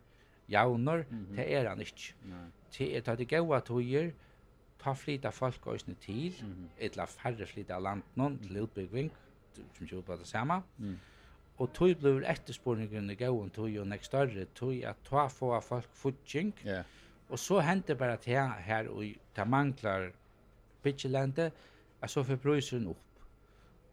[0.50, 2.14] javnor, mm det er han ikke.
[2.78, 4.10] Det er det gaua tøyer,
[4.80, 9.10] ta flyta folk òsne til, mm etla færre flyta av landen til utbygging,
[9.54, 10.62] som ikke på det samme.
[10.78, 10.98] Mm.
[11.58, 15.66] Og tøy blir etterspurningen i gaua tøy og nek større tøy at ta få av
[15.66, 16.54] folk futsing.
[16.64, 16.84] Yeah.
[17.28, 20.10] Og så hender bara til her, her og ta manglar
[20.82, 21.50] pitchelente,
[22.00, 22.38] at så får
[22.72, 23.04] hun opp.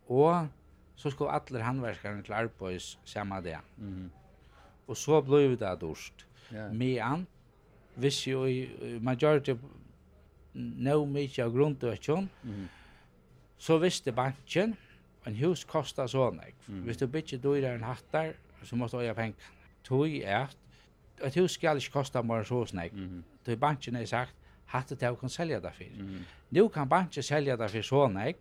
[0.08, 0.48] Og
[0.96, 3.58] så skal alle handverskerne til arbeids samme det.
[3.78, 4.10] Mm -hmm.
[4.88, 6.74] Og så blir det durst yeah.
[6.74, 7.28] mean
[7.98, 8.46] hvis jo
[9.02, 9.56] majority
[10.58, 12.68] no mykje av grunndøkken, mm.
[13.62, 14.76] så visste banken
[15.28, 16.56] en hus kosta så nek.
[16.68, 16.84] Mm.
[16.88, 18.34] Hvis du bytje dyrere enn hattar,
[18.64, 19.54] så måste du øye penger.
[19.84, 20.48] tog er
[21.24, 22.94] at hus skal ikke kosta mer så nek.
[22.94, 23.24] Mm.
[23.46, 24.36] Tøy banken er sagt,
[24.66, 25.98] hattet jeg kan selja det for.
[25.98, 26.24] Mm.
[26.52, 28.38] Nå kan banken selja det for så nek,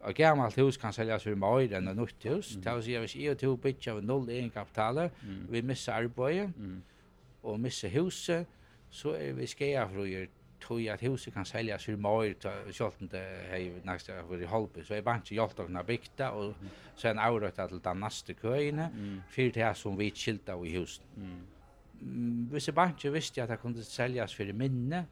[0.00, 2.56] og gammalt hus kan seljas for mer enn et nytt hus.
[2.56, 2.62] Mm.
[2.62, 5.44] Det vil si, hvis jeg og to bytje av null egen kapitaler, mm.
[5.50, 6.82] vi missar arbeidet, mm
[7.42, 8.46] og missa huset,
[8.90, 10.26] så er vi skæafrøyer
[10.62, 12.34] tog at huset kan selja sig mer
[12.72, 16.54] sjolten det hei nästa för i Holby, så är bare ikke hjelpt okna bygda, og
[16.96, 18.90] så er en avrøyta til den næste køyene,
[19.28, 21.04] fyrir det som vi kilda i huset.
[21.16, 22.48] Mm.
[22.50, 25.06] Hvis jeg bare ikke visste at det kunne seljas för minne,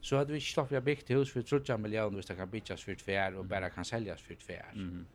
[0.00, 2.84] så hadde vi ikke slått vi byggt hus for 30 millioner hvis det kan byggas
[2.84, 4.74] for tvær og bare kan seljas for tvær.
[4.74, 5.06] Mm.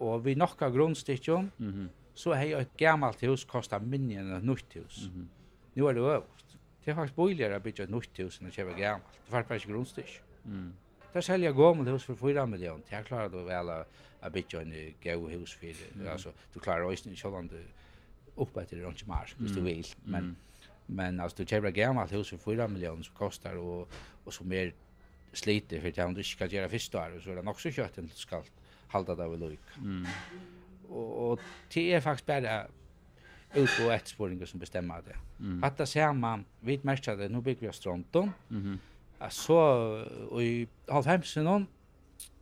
[0.00, 1.88] Og vi nokka grunnstikken, mm -hmm.
[2.14, 5.10] så hei et gammalt hus kostar minne enn et nytt hus.
[5.14, 5.28] Mm
[5.74, 6.56] Nu er det övrigt.
[6.84, 9.20] Det er faktisk boligere å bygge ett nytt hus enn å kjøpe gammalt.
[9.30, 10.20] Det är ikke grundstyck.
[10.44, 10.72] Mm.
[11.12, 12.84] Där säljer jag gammalt hus för 4 miljoner.
[12.88, 13.68] Jag klarar då väl
[14.20, 15.94] att bygga en god hus för det.
[15.94, 16.12] Mm.
[16.12, 17.50] Alltså, du klarar också en sådan
[18.36, 19.86] uppe till det inte mer, om du vill.
[20.04, 20.36] Men, mm.
[20.86, 23.88] men alltså, du köper ett gammalt hus för 4 miljoner som kostar och,
[24.24, 24.72] och som mer
[25.32, 27.94] sliter för att om du inte kan göra första år, så är det också kött
[27.94, 28.42] du ska
[28.88, 29.60] halda det av lojk.
[29.76, 30.06] Mm.
[30.88, 31.40] Och, och
[31.72, 32.66] det är faktiskt bara
[33.54, 35.44] utbud och efterspåringar som bestämmer det.
[35.44, 35.64] Mm.
[35.64, 38.32] Att det ser man, vi märker det, nu bygger vi av stronton.
[38.50, 38.78] Mm.
[39.30, 39.58] Så,
[40.30, 41.66] och i halvhemsen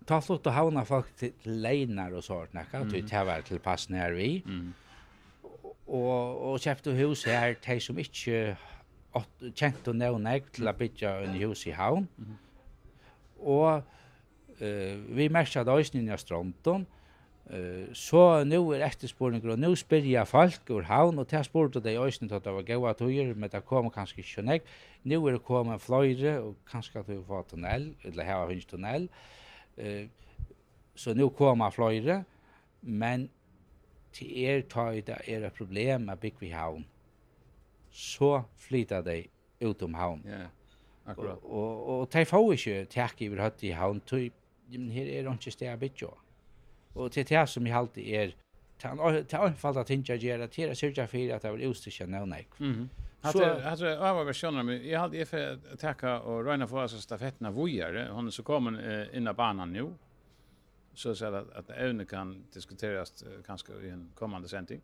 [0.04, 3.88] ta flott och havna folk till leinar och sånt näka att vi tar till pass
[3.88, 4.42] när vi.
[4.46, 4.72] Mm.
[5.86, 8.56] Och och köpte hus här till som inte
[9.54, 12.06] kjent och nära till att bygga en hus i havn.
[12.18, 12.36] Mm.
[13.38, 13.74] Och
[14.62, 16.86] eh vi märkade ösnen i Stronton.
[17.50, 21.98] Uh, så nu er efterspurningar og nu spyrja folk ur havn og til spurte det
[21.98, 24.62] øysni til at det var gaua tøyer, men det kom kanskje ikke nek.
[25.04, 29.08] Nu er det kommet fløyre og kanskje at vi får tunnel, eller her har tunnel.
[29.76, 30.06] Uh,
[30.94, 32.24] så nu kommer fløyre,
[32.82, 33.28] men
[34.12, 36.86] til er tøy det er et problem med bygg vi havn.
[37.90, 39.26] Så flyter dei
[39.64, 40.22] ut om havn.
[40.24, 40.48] Ja, yeah,
[41.06, 41.38] akkurat.
[41.42, 44.30] Og, og, og de får ikke takk i høtt i havn, tog,
[44.70, 46.12] men her er det ikke sted å bygge.
[46.94, 48.34] Og til det som jeg alltid er,
[48.78, 52.58] til anfalda tinja gjerra, til å sørge for at det var ustisja nevnek.
[52.58, 52.90] Mm
[53.22, 57.50] Hatt det övar versioner, men jag hade för att tacka och Röjna för oss stafetterna
[57.50, 58.08] vujare.
[58.12, 59.94] Hon är så kommen eh, innan banan nu.
[60.94, 64.80] Så så att, att ävne kan diskuteras uh, kanske i en kommande sändning.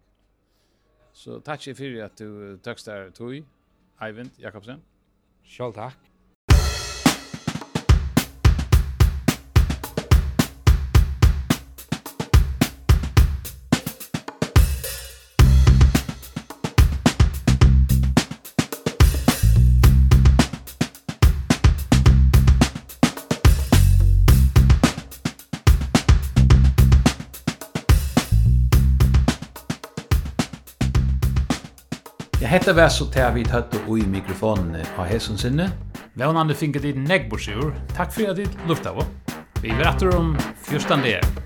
[1.13, 3.45] Så tack för att du tökst där tog,
[4.01, 4.81] Eivind Jakobsen.
[5.45, 6.08] Själv tack.
[32.69, 35.71] Hetta var så til vi tatt og i mikrofonen av hesson sinne.
[36.21, 36.93] Vånande finket i.
[37.97, 39.09] Takk fyri at du lufta på.
[39.63, 40.35] Vi er etter om
[40.69, 41.38] 14.